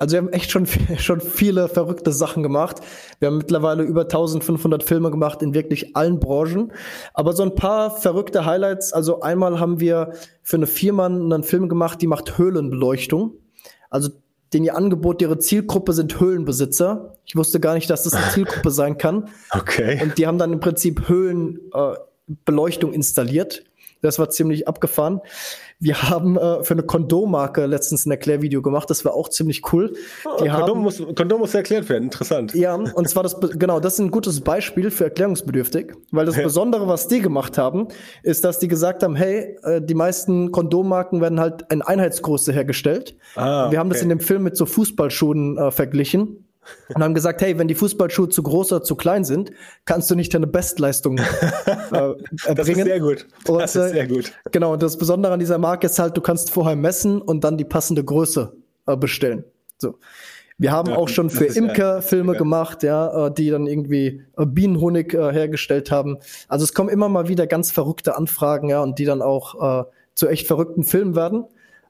Also 0.00 0.14
wir 0.14 0.18
haben 0.18 0.32
echt 0.32 0.50
schon, 0.50 0.66
schon 0.98 1.20
viele 1.20 1.68
verrückte 1.68 2.12
Sachen 2.12 2.42
gemacht. 2.42 2.80
Wir 3.20 3.28
haben 3.28 3.38
mittlerweile 3.38 3.84
über 3.84 4.02
1500 4.02 4.82
Filme 4.82 5.10
gemacht 5.12 5.42
in 5.42 5.54
wirklich 5.54 5.96
allen 5.96 6.18
Branchen. 6.18 6.72
Aber 7.14 7.34
so 7.34 7.44
ein 7.44 7.54
paar 7.54 7.96
verrückte 7.96 8.44
Highlights. 8.46 8.92
Also 8.92 9.20
einmal 9.20 9.60
haben 9.60 9.78
wir 9.78 10.12
für 10.42 10.56
eine 10.56 10.66
Firma 10.66 11.06
einen 11.06 11.44
Film 11.44 11.68
gemacht, 11.68 12.00
die 12.02 12.06
macht 12.08 12.38
Höhlenbeleuchtung. 12.38 13.34
Also 13.90 14.10
den 14.52 14.64
ihr 14.64 14.76
Angebot, 14.76 15.20
ihre 15.22 15.38
Zielgruppe 15.38 15.92
sind 15.92 16.20
Höhlenbesitzer. 16.20 17.14
Ich 17.24 17.36
wusste 17.36 17.60
gar 17.60 17.74
nicht, 17.74 17.90
dass 17.90 18.04
das 18.04 18.14
eine 18.14 18.28
Zielgruppe 18.32 18.70
sein 18.70 18.98
kann. 18.98 19.28
Okay. 19.50 20.00
Und 20.02 20.18
die 20.18 20.26
haben 20.26 20.38
dann 20.38 20.52
im 20.52 20.60
Prinzip 20.60 21.08
Höhlenbeleuchtung 21.08 22.92
äh, 22.92 22.94
installiert. 22.94 23.64
Das 24.00 24.18
war 24.18 24.30
ziemlich 24.30 24.68
abgefahren. 24.68 25.20
Wir 25.80 26.02
haben 26.02 26.36
äh, 26.36 26.64
für 26.64 26.74
eine 26.74 26.82
Kondommarke 26.82 27.66
letztens 27.66 28.04
ein 28.04 28.10
Erklärvideo 28.10 28.62
gemacht. 28.62 28.90
Das 28.90 29.04
war 29.04 29.14
auch 29.14 29.28
ziemlich 29.28 29.72
cool. 29.72 29.94
Oh, 30.24 30.36
Kondom, 30.36 30.52
haben, 30.52 30.80
muss, 30.80 31.02
Kondom 31.14 31.40
muss 31.40 31.54
erklärt 31.54 31.88
werden. 31.88 32.04
Interessant. 32.04 32.52
Ja, 32.54 32.74
und 32.74 33.08
zwar 33.08 33.22
das, 33.22 33.38
genau, 33.40 33.78
das 33.78 33.94
ist 33.94 34.00
ein 34.00 34.10
gutes 34.10 34.40
Beispiel 34.40 34.90
für 34.90 35.04
erklärungsbedürftig, 35.04 35.92
weil 36.10 36.26
das. 36.26 36.38
Besondere, 36.38 36.88
was 36.88 37.08
die 37.08 37.20
gemacht 37.20 37.58
haben, 37.58 37.88
ist, 38.22 38.44
dass 38.44 38.58
die 38.58 38.68
gesagt 38.68 39.02
haben, 39.02 39.16
hey, 39.16 39.56
äh, 39.62 39.82
die 39.82 39.94
meisten 39.94 40.50
Kondommarken 40.50 41.20
werden 41.20 41.40
halt 41.40 41.64
in 41.70 41.82
Einheitsgröße 41.82 42.52
hergestellt. 42.52 43.16
Ah, 43.34 43.70
wir 43.70 43.78
haben 43.78 43.88
okay. 43.88 43.96
das 43.96 44.02
in 44.02 44.08
dem 44.08 44.20
Film 44.20 44.44
mit 44.44 44.56
so 44.56 44.66
Fußballschuhen 44.66 45.58
äh, 45.58 45.70
verglichen 45.70 46.47
und 46.94 47.02
haben 47.02 47.14
gesagt, 47.14 47.40
hey, 47.40 47.58
wenn 47.58 47.68
die 47.68 47.74
Fußballschuhe 47.74 48.28
zu 48.28 48.42
groß 48.42 48.72
oder 48.72 48.82
zu 48.82 48.96
klein 48.96 49.24
sind, 49.24 49.50
kannst 49.84 50.10
du 50.10 50.14
nicht 50.14 50.32
deine 50.34 50.46
Bestleistung 50.46 51.18
äh, 51.18 51.22
erbringen. 51.92 52.16
Das 52.56 52.68
ist 52.68 52.76
sehr 52.84 53.00
gut. 53.00 53.26
Das 53.44 53.50
und, 53.50 53.62
ist 53.62 53.76
äh, 53.76 53.88
sehr 53.90 54.06
gut. 54.06 54.32
Genau, 54.52 54.72
und 54.72 54.82
das 54.82 54.96
Besondere 54.98 55.32
an 55.32 55.40
dieser 55.40 55.58
Marke 55.58 55.86
ist 55.86 55.98
halt, 55.98 56.16
du 56.16 56.20
kannst 56.20 56.50
vorher 56.50 56.76
messen 56.76 57.20
und 57.20 57.44
dann 57.44 57.56
die 57.56 57.64
passende 57.64 58.04
Größe 58.04 58.52
äh, 58.86 58.96
bestellen. 58.96 59.44
So. 59.78 59.98
Wir 60.60 60.72
haben 60.72 60.90
ja, 60.90 60.96
auch 60.96 61.08
schon 61.08 61.30
für 61.30 61.44
Imker 61.44 62.02
Filme 62.02 62.32
ja. 62.32 62.38
gemacht, 62.38 62.82
ja, 62.82 63.26
äh, 63.26 63.32
die 63.32 63.48
dann 63.48 63.68
irgendwie 63.68 64.24
äh, 64.36 64.44
Bienenhonig 64.44 65.14
äh, 65.14 65.32
hergestellt 65.32 65.92
haben. 65.92 66.18
Also 66.48 66.64
es 66.64 66.74
kommen 66.74 66.88
immer 66.88 67.08
mal 67.08 67.28
wieder 67.28 67.46
ganz 67.46 67.70
verrückte 67.70 68.16
Anfragen, 68.16 68.68
ja, 68.68 68.82
und 68.82 68.98
die 68.98 69.04
dann 69.04 69.22
auch 69.22 69.82
äh, 69.82 69.84
zu 70.16 70.26
echt 70.26 70.48
verrückten 70.48 70.82
Filmen 70.82 71.14
werden. 71.14 71.44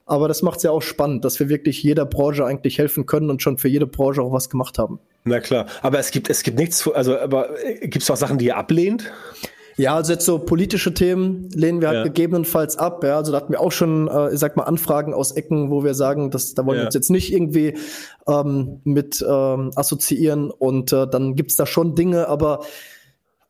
Aber 0.09 0.27
das 0.27 0.41
macht 0.41 0.57
es 0.57 0.63
ja 0.63 0.71
auch 0.71 0.81
spannend, 0.81 1.23
dass 1.23 1.39
wir 1.39 1.49
wirklich 1.49 1.83
jeder 1.83 2.05
Branche 2.05 2.43
eigentlich 2.43 2.79
helfen 2.79 3.05
können 3.05 3.29
und 3.29 3.43
schon 3.43 3.59
für 3.59 3.67
jede 3.67 3.85
Branche 3.85 4.23
auch 4.23 4.31
was 4.31 4.49
gemacht 4.49 4.79
haben. 4.79 4.99
Na 5.23 5.39
klar. 5.39 5.67
Aber 5.83 5.99
es 5.99 6.09
gibt, 6.09 6.29
es 6.29 6.41
gibt 6.41 6.57
nichts, 6.57 6.87
also, 6.87 7.17
aber 7.19 7.63
äh, 7.63 7.87
gibt 7.87 8.01
es 8.01 8.09
auch 8.09 8.17
Sachen, 8.17 8.39
die 8.39 8.45
ihr 8.45 8.57
ablehnt? 8.57 9.11
Ja, 9.77 9.95
also 9.95 10.11
jetzt 10.11 10.25
so 10.25 10.39
politische 10.39 10.93
Themen 10.93 11.47
lehnen 11.53 11.79
wir 11.79 11.89
halt 11.89 11.97
ja. 11.97 12.03
gegebenenfalls 12.03 12.75
ab. 12.75 13.03
Ja, 13.03 13.17
also 13.17 13.31
da 13.31 13.37
hatten 13.37 13.53
wir 13.53 13.61
auch 13.61 13.71
schon, 13.71 14.07
äh, 14.07 14.33
ich 14.33 14.39
sag 14.39 14.57
mal, 14.57 14.63
Anfragen 14.63 15.13
aus 15.13 15.31
Ecken, 15.31 15.69
wo 15.69 15.83
wir 15.83 15.93
sagen, 15.93 16.31
dass 16.31 16.55
da 16.55 16.65
wollen 16.65 16.77
ja. 16.77 16.81
wir 16.83 16.87
uns 16.87 16.95
jetzt 16.95 17.11
nicht 17.11 17.31
irgendwie 17.31 17.77
ähm, 18.27 18.81
mit 18.83 19.23
ähm, 19.25 19.71
assoziieren. 19.75 20.49
Und 20.49 20.91
äh, 20.91 21.07
dann 21.07 21.35
gibt's 21.35 21.55
da 21.55 21.65
schon 21.65 21.95
Dinge, 21.95 22.27
aber 22.27 22.61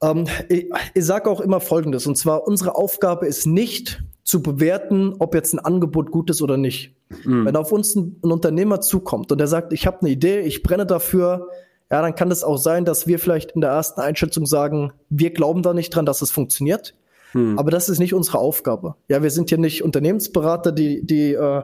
ähm, 0.04 0.26
ich, 0.50 0.70
ich 0.94 1.06
sage 1.06 1.30
auch 1.30 1.42
immer 1.42 1.62
Folgendes, 1.62 2.06
und 2.06 2.18
zwar 2.18 2.46
unsere 2.46 2.76
Aufgabe 2.76 3.26
ist 3.26 3.48
nicht, 3.48 4.04
zu 4.30 4.44
bewerten, 4.44 5.16
ob 5.18 5.34
jetzt 5.34 5.54
ein 5.54 5.60
Angebot 5.60 6.12
gut 6.12 6.30
ist 6.30 6.44
oder 6.44 6.56
nicht. 6.56 6.94
Mhm. 7.26 7.48
Wenn 7.48 7.56
auf 7.56 7.72
uns 7.72 7.96
ein, 7.96 8.20
ein, 8.24 8.32
Unternehmer 8.32 8.80
zukommt 8.80 9.32
und 9.32 9.40
der 9.40 9.48
sagt, 9.48 9.74
ich 9.74 9.88
habe 9.88 10.02
eine 10.02 10.12
Idee, 10.12 10.42
ich 10.42 10.62
brenne 10.62 10.86
dafür, 10.86 11.48
ja, 11.90 12.00
dann 12.04 12.14
kann 12.14 12.30
es 12.30 12.44
auch 12.44 12.58
sein, 12.58 12.86
dass 12.86 13.08
wir 13.08 13.18
vielleicht 13.18 13.54
in 13.54 13.62
der 13.62 13.72
ersten 13.72 14.02
Einschätzung 14.02 14.46
sagen, 14.46 14.94
wir 15.10 15.32
glauben 15.32 15.64
da 15.64 15.74
nicht 15.74 15.90
dran, 15.90 16.06
dass 16.06 16.22
es 16.22 16.30
funktioniert. 16.30 16.94
Mhm. 17.34 17.58
Aber 17.58 17.72
das 17.72 17.90
ist 17.90 17.98
nicht 17.98 18.14
unsere 18.14 18.38
Aufgabe. 18.38 18.94
Ja, 19.08 19.24
wir 19.24 19.32
sind 19.32 19.50
hier 19.50 19.58
nicht 19.58 19.84
Unternehmensberater, 19.84 20.72
die, 20.72 21.04
die, 21.04 21.34
äh, 21.34 21.64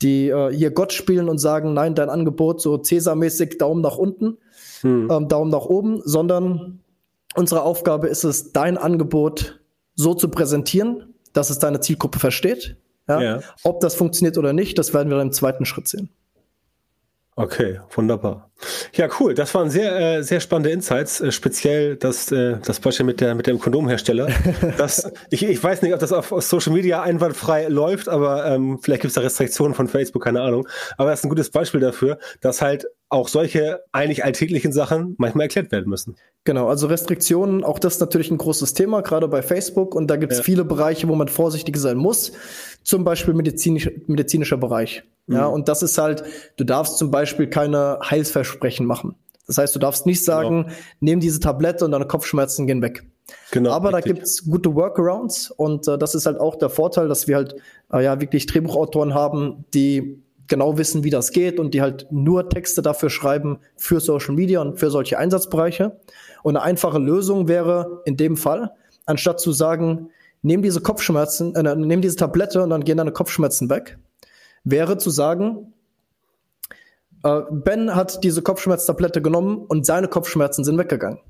die 0.00 0.28
äh, 0.28 0.54
hier 0.54 0.70
Gott 0.70 0.92
spielen 0.92 1.28
und 1.28 1.38
sagen, 1.38 1.74
nein, 1.74 1.96
dein 1.96 2.10
Angebot 2.10 2.60
so 2.60 2.76
Cäsar-mäßig 2.76 3.58
Daumen 3.58 3.80
nach 3.80 3.96
unten, 3.96 4.38
mhm. 4.84 5.08
ähm, 5.10 5.26
Daumen 5.26 5.50
nach 5.50 5.64
oben, 5.64 6.00
sondern 6.04 6.78
unsere 7.34 7.62
Aufgabe 7.62 8.06
ist 8.06 8.22
es, 8.22 8.52
dein 8.52 8.78
Angebot 8.78 9.58
so 9.96 10.14
zu 10.14 10.28
präsentieren, 10.28 11.13
dass 11.34 11.50
es 11.50 11.58
deine 11.58 11.80
Zielgruppe 11.80 12.18
versteht. 12.18 12.76
Ja? 13.06 13.20
ja? 13.20 13.40
Ob 13.62 13.80
das 13.80 13.94
funktioniert 13.94 14.38
oder 14.38 14.54
nicht, 14.54 14.78
das 14.78 14.94
werden 14.94 15.10
wir 15.10 15.18
dann 15.18 15.28
im 15.28 15.32
zweiten 15.32 15.66
Schritt 15.66 15.88
sehen. 15.88 16.08
Okay, 17.36 17.80
wunderbar. 17.90 18.48
Ja, 18.92 19.08
cool. 19.18 19.34
Das 19.34 19.52
waren 19.56 19.68
sehr, 19.68 20.18
äh, 20.18 20.22
sehr 20.22 20.38
spannende 20.38 20.70
Insights, 20.70 21.20
äh, 21.20 21.32
speziell 21.32 21.96
das, 21.96 22.30
äh, 22.30 22.58
das 22.64 22.78
Beispiel 22.78 23.04
mit 23.04 23.20
der 23.20 23.34
mit 23.34 23.48
dem 23.48 23.58
Kondomhersteller. 23.58 24.28
das, 24.78 25.10
ich, 25.30 25.44
ich 25.44 25.62
weiß 25.62 25.82
nicht, 25.82 25.92
ob 25.92 25.98
das 25.98 26.12
auf, 26.12 26.30
auf 26.30 26.44
Social 26.44 26.72
Media 26.72 27.02
einwandfrei 27.02 27.66
läuft, 27.66 28.08
aber 28.08 28.46
ähm, 28.46 28.78
vielleicht 28.80 29.02
gibt 29.02 29.10
es 29.10 29.14
da 29.14 29.20
Restriktionen 29.22 29.74
von 29.74 29.88
Facebook, 29.88 30.22
keine 30.22 30.42
Ahnung. 30.42 30.68
Aber 30.96 31.10
das 31.10 31.20
ist 31.20 31.24
ein 31.24 31.28
gutes 31.28 31.50
Beispiel 31.50 31.80
dafür, 31.80 32.18
dass 32.40 32.62
halt 32.62 32.86
auch 33.14 33.28
solche 33.28 33.80
eigentlich 33.92 34.24
alltäglichen 34.24 34.72
Sachen 34.72 35.14
manchmal 35.18 35.44
erklärt 35.44 35.70
werden 35.72 35.88
müssen. 35.88 36.16
Genau, 36.42 36.68
also 36.68 36.88
Restriktionen, 36.88 37.64
auch 37.64 37.78
das 37.78 37.94
ist 37.94 38.00
natürlich 38.00 38.30
ein 38.30 38.38
großes 38.38 38.74
Thema, 38.74 39.02
gerade 39.02 39.28
bei 39.28 39.40
Facebook. 39.40 39.94
Und 39.94 40.08
da 40.08 40.16
gibt 40.16 40.32
es 40.32 40.38
ja. 40.38 40.44
viele 40.44 40.64
Bereiche, 40.64 41.08
wo 41.08 41.14
man 41.14 41.28
vorsichtig 41.28 41.76
sein 41.76 41.96
muss. 41.96 42.32
Zum 42.82 43.04
Beispiel 43.04 43.32
medizinisch, 43.32 43.88
medizinischer 44.06 44.56
Bereich. 44.56 45.04
Mhm. 45.26 45.36
Ja, 45.36 45.46
und 45.46 45.68
das 45.68 45.82
ist 45.82 45.96
halt, 45.96 46.24
du 46.56 46.64
darfst 46.64 46.98
zum 46.98 47.10
Beispiel 47.10 47.46
keine 47.46 48.00
Heilsversprechen 48.02 48.84
machen. 48.84 49.14
Das 49.46 49.58
heißt, 49.58 49.74
du 49.74 49.78
darfst 49.78 50.06
nicht 50.06 50.24
sagen, 50.24 50.64
genau. 50.64 50.76
nimm 51.00 51.20
diese 51.20 51.38
Tablette 51.38 51.84
und 51.84 51.92
deine 51.92 52.06
Kopfschmerzen 52.06 52.66
gehen 52.66 52.82
weg. 52.82 53.04
Genau, 53.52 53.70
Aber 53.70 53.94
richtig. 53.94 54.04
da 54.04 54.14
gibt's 54.14 54.44
gute 54.44 54.74
Workarounds 54.74 55.50
und 55.50 55.86
äh, 55.88 55.96
das 55.96 56.14
ist 56.14 56.26
halt 56.26 56.38
auch 56.38 56.56
der 56.56 56.68
Vorteil, 56.68 57.08
dass 57.08 57.28
wir 57.28 57.36
halt 57.36 57.54
äh, 57.92 58.02
ja 58.02 58.20
wirklich 58.20 58.46
Drehbuchautoren 58.46 59.14
haben, 59.14 59.64
die 59.72 60.23
genau 60.48 60.78
wissen, 60.78 61.04
wie 61.04 61.10
das 61.10 61.32
geht 61.32 61.58
und 61.58 61.74
die 61.74 61.80
halt 61.80 62.06
nur 62.10 62.48
Texte 62.48 62.82
dafür 62.82 63.10
schreiben 63.10 63.58
für 63.76 64.00
Social 64.00 64.34
Media 64.34 64.60
und 64.60 64.78
für 64.78 64.90
solche 64.90 65.18
Einsatzbereiche. 65.18 65.98
Und 66.42 66.56
eine 66.56 66.64
einfache 66.64 66.98
Lösung 66.98 67.48
wäre 67.48 68.02
in 68.04 68.16
dem 68.16 68.36
Fall, 68.36 68.72
anstatt 69.06 69.40
zu 69.40 69.52
sagen, 69.52 70.10
nimm 70.42 70.62
diese 70.62 70.80
Kopfschmerzen, 70.80 71.54
äh, 71.54 71.74
nimm 71.76 72.02
diese 72.02 72.16
Tablette 72.16 72.62
und 72.62 72.70
dann 72.70 72.84
gehen 72.84 72.98
deine 72.98 73.12
Kopfschmerzen 73.12 73.70
weg, 73.70 73.98
wäre 74.62 74.98
zu 74.98 75.10
sagen, 75.10 75.72
äh, 77.24 77.40
Ben 77.50 77.94
hat 77.94 78.22
diese 78.22 78.42
Kopfschmerztablette 78.42 79.22
genommen 79.22 79.64
und 79.66 79.86
seine 79.86 80.08
Kopfschmerzen 80.08 80.64
sind 80.64 80.78
weggegangen. 80.78 81.20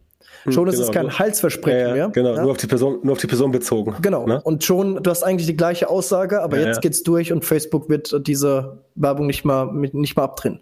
Hm, 0.44 0.52
schon 0.52 0.68
ist 0.68 0.74
genau, 0.74 0.87
es 0.87 0.92
kein 0.92 1.18
Halsversprechen 1.18 1.78
ja, 1.78 1.88
ja, 1.88 1.94
mehr. 1.94 2.08
Genau, 2.10 2.34
ja? 2.34 2.42
nur 2.42 2.50
auf 2.50 2.56
die 2.56 2.66
Person, 2.66 3.00
nur 3.02 3.12
auf 3.12 3.18
die 3.18 3.26
Person 3.26 3.50
bezogen. 3.50 3.94
Genau. 4.02 4.26
Ne? 4.26 4.40
Und 4.42 4.64
schon, 4.64 5.02
du 5.02 5.10
hast 5.10 5.22
eigentlich 5.22 5.46
die 5.46 5.56
gleiche 5.56 5.88
Aussage, 5.88 6.42
aber 6.42 6.58
jetzt 6.58 6.82
geht's 6.82 7.02
durch 7.02 7.32
und 7.32 7.44
Facebook 7.44 7.88
wird 7.88 8.26
diese 8.26 8.78
Werbung 8.94 9.26
nicht 9.26 9.44
mal, 9.44 9.72
nicht 9.72 10.16
mal 10.16 10.24
abdrehen. 10.24 10.60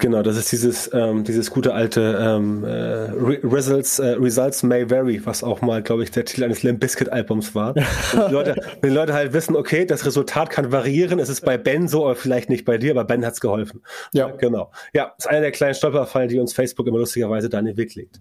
Genau, 0.00 0.22
das 0.22 0.36
ist 0.36 0.50
dieses, 0.50 0.90
ähm, 0.92 1.22
dieses 1.22 1.50
gute 1.50 1.74
alte 1.74 2.18
ähm, 2.20 2.64
äh, 2.64 3.10
Results, 3.46 3.98
äh, 3.98 4.12
Results 4.12 4.62
May 4.62 4.88
Vary, 4.90 5.20
was 5.24 5.44
auch 5.44 5.60
mal, 5.60 5.82
glaube 5.82 6.02
ich, 6.02 6.10
der 6.10 6.24
Titel 6.24 6.44
eines 6.44 6.62
Limp 6.62 6.80
Bizkit 6.80 7.10
Albums 7.10 7.54
war. 7.54 7.74
wenn, 8.12 8.26
die 8.28 8.32
Leute, 8.32 8.56
wenn 8.80 8.90
die 8.90 8.96
Leute 8.96 9.12
halt 9.12 9.32
wissen, 9.32 9.54
okay, 9.54 9.84
das 9.84 10.06
Resultat 10.06 10.50
kann 10.50 10.72
variieren, 10.72 11.18
es 11.18 11.28
ist 11.28 11.44
bei 11.44 11.58
Ben 11.58 11.88
so, 11.88 12.04
aber 12.04 12.16
vielleicht 12.16 12.48
nicht 12.48 12.64
bei 12.64 12.78
dir, 12.78 12.92
aber 12.92 13.04
Ben 13.04 13.24
hat's 13.24 13.40
geholfen. 13.40 13.82
Ja. 14.12 14.30
Genau. 14.30 14.72
Ja, 14.94 15.12
ist 15.18 15.28
einer 15.28 15.42
der 15.42 15.52
kleinen 15.52 15.74
Stolperfallen, 15.74 16.28
die 16.28 16.38
uns 16.38 16.52
Facebook 16.52 16.86
immer 16.86 16.98
lustigerweise 16.98 17.48
da 17.48 17.58
in 17.58 17.66
den 17.66 17.76
Weg 17.76 17.94
legt. 17.94 18.18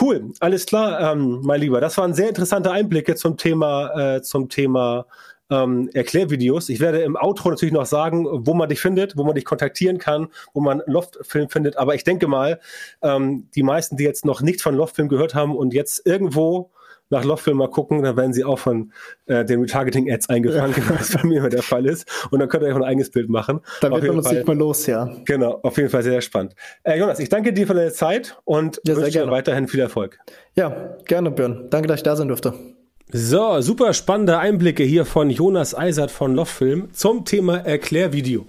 Cool, 0.00 0.32
alles 0.40 0.66
klar, 0.66 1.12
ähm, 1.12 1.40
mein 1.42 1.60
Lieber. 1.60 1.80
Das 1.80 1.98
waren 1.98 2.14
sehr 2.14 2.28
interessante 2.28 2.70
Einblicke 2.70 3.16
zum 3.16 3.36
Thema, 3.36 4.16
äh, 4.16 4.22
zum 4.22 4.48
Thema 4.48 5.06
ähm, 5.50 5.90
Erklärvideos. 5.92 6.68
Ich 6.68 6.80
werde 6.80 7.00
im 7.00 7.16
Outro 7.16 7.50
natürlich 7.50 7.72
noch 7.72 7.86
sagen, 7.86 8.26
wo 8.30 8.54
man 8.54 8.68
dich 8.68 8.80
findet, 8.80 9.16
wo 9.16 9.24
man 9.24 9.34
dich 9.34 9.44
kontaktieren 9.44 9.98
kann, 9.98 10.28
wo 10.52 10.60
man 10.60 10.82
Loftfilm 10.86 11.48
findet. 11.48 11.76
Aber 11.76 11.94
ich 11.94 12.04
denke 12.04 12.26
mal, 12.26 12.60
ähm, 13.02 13.48
die 13.54 13.62
meisten, 13.62 13.96
die 13.96 14.04
jetzt 14.04 14.24
noch 14.24 14.40
nichts 14.40 14.62
von 14.62 14.74
Loftfilm 14.74 15.08
gehört 15.08 15.34
haben 15.34 15.56
und 15.56 15.74
jetzt 15.74 16.06
irgendwo 16.06 16.70
nach 17.10 17.24
Loftfilm 17.24 17.56
mal 17.56 17.70
gucken, 17.70 18.02
dann 18.02 18.16
werden 18.16 18.32
sie 18.32 18.44
auch 18.44 18.58
von 18.58 18.92
äh, 19.26 19.44
den 19.44 19.60
Retargeting-Ads 19.60 20.28
eingefangen, 20.28 20.74
ja. 20.76 20.90
was 21.00 21.12
bei 21.12 21.24
mir 21.24 21.38
immer 21.38 21.48
der 21.48 21.62
Fall 21.62 21.86
ist. 21.86 22.06
Und 22.30 22.40
dann 22.40 22.48
könnt 22.48 22.64
ihr 22.64 22.68
euch 22.68 22.76
ein 22.76 22.84
eigenes 22.84 23.10
Bild 23.10 23.28
machen. 23.28 23.60
Dann 23.80 23.92
wird 23.92 24.06
man 24.06 24.18
uns 24.18 24.30
nicht 24.30 24.46
mehr 24.46 24.56
los, 24.56 24.86
ja. 24.86 25.10
Genau, 25.24 25.60
auf 25.62 25.76
jeden 25.76 25.90
Fall 25.90 26.02
sehr, 26.02 26.12
sehr 26.12 26.20
spannend. 26.20 26.54
Äh, 26.82 26.98
Jonas, 26.98 27.18
ich 27.18 27.28
danke 27.28 27.52
dir 27.52 27.66
für 27.66 27.74
deine 27.74 27.92
Zeit 27.92 28.38
und 28.44 28.80
ja, 28.86 28.96
wünsche 28.96 29.12
dir 29.12 29.30
weiterhin 29.30 29.68
viel 29.68 29.80
Erfolg. 29.80 30.18
Ja, 30.54 30.96
gerne, 31.06 31.30
Björn. 31.30 31.68
Danke, 31.70 31.88
dass 31.88 32.00
ich 32.00 32.02
da 32.02 32.16
sein 32.16 32.28
durfte. 32.28 32.77
So, 33.10 33.62
super 33.62 33.94
spannende 33.94 34.38
Einblicke 34.38 34.82
hier 34.82 35.06
von 35.06 35.30
Jonas 35.30 35.74
Eisert 35.74 36.10
von 36.10 36.34
Loftfilm 36.34 36.92
zum 36.92 37.24
Thema 37.24 37.56
Erklärvideo. 37.56 38.44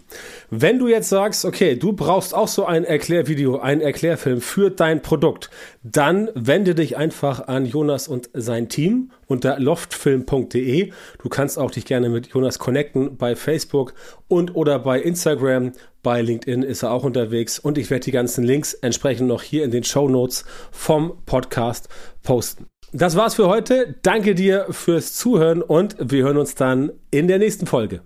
Wenn 0.50 0.80
du 0.80 0.90
jetzt 0.90 1.08
sagst, 1.08 1.46
okay, 1.46 1.78
du 1.78 1.94
brauchst 1.94 2.36
auch 2.36 2.50
so 2.50 2.66
ein 2.66 2.84
Erklärvideo, 2.84 3.60
ein 3.60 3.80
Erklärfilm 3.80 4.42
für 4.42 4.70
dein 4.70 5.02
Produkt, 5.02 5.50
dann 5.82 6.30
wende 6.36 6.76
dich 6.76 6.98
einfach 6.98 7.48
an 7.48 7.66
Jonas 7.66 8.10
und 8.10 8.32
sein 8.34 8.68
Team 8.68 9.12
unter 9.28 9.58
loftfilm.de. 9.62 10.92
Du 11.24 11.30
kannst 11.30 11.58
auch 11.58 11.72
dich 11.72 11.86
gerne 11.86 12.10
mit 12.10 12.28
Jonas 12.28 12.60
connecten 12.60 13.16
bei 13.16 13.38
Facebook 13.38 13.94
und 14.28 14.56
oder 14.56 14.78
bei 14.80 15.00
Instagram. 15.00 15.72
Bei 16.04 16.22
LinkedIn 16.22 16.64
ist 16.64 16.84
er 16.84 16.92
auch 16.92 17.06
unterwegs 17.06 17.60
und 17.60 17.78
ich 17.78 17.90
werde 17.90 18.04
die 18.04 18.12
ganzen 18.12 18.44
Links 18.44 18.74
entsprechend 18.74 19.30
noch 19.30 19.42
hier 19.42 19.64
in 19.64 19.72
den 19.72 19.86
Show 19.86 20.10
Notes 20.10 20.44
vom 20.70 21.14
Podcast 21.26 21.88
posten. 22.24 22.66
Das 22.92 23.16
war's 23.16 23.36
für 23.36 23.48
heute. 23.48 23.96
Danke 24.02 24.34
dir 24.34 24.66
fürs 24.72 25.14
Zuhören 25.14 25.62
und 25.62 25.96
wir 26.00 26.24
hören 26.24 26.38
uns 26.38 26.56
dann 26.56 26.92
in 27.12 27.28
der 27.28 27.38
nächsten 27.38 27.68
Folge. 27.68 28.02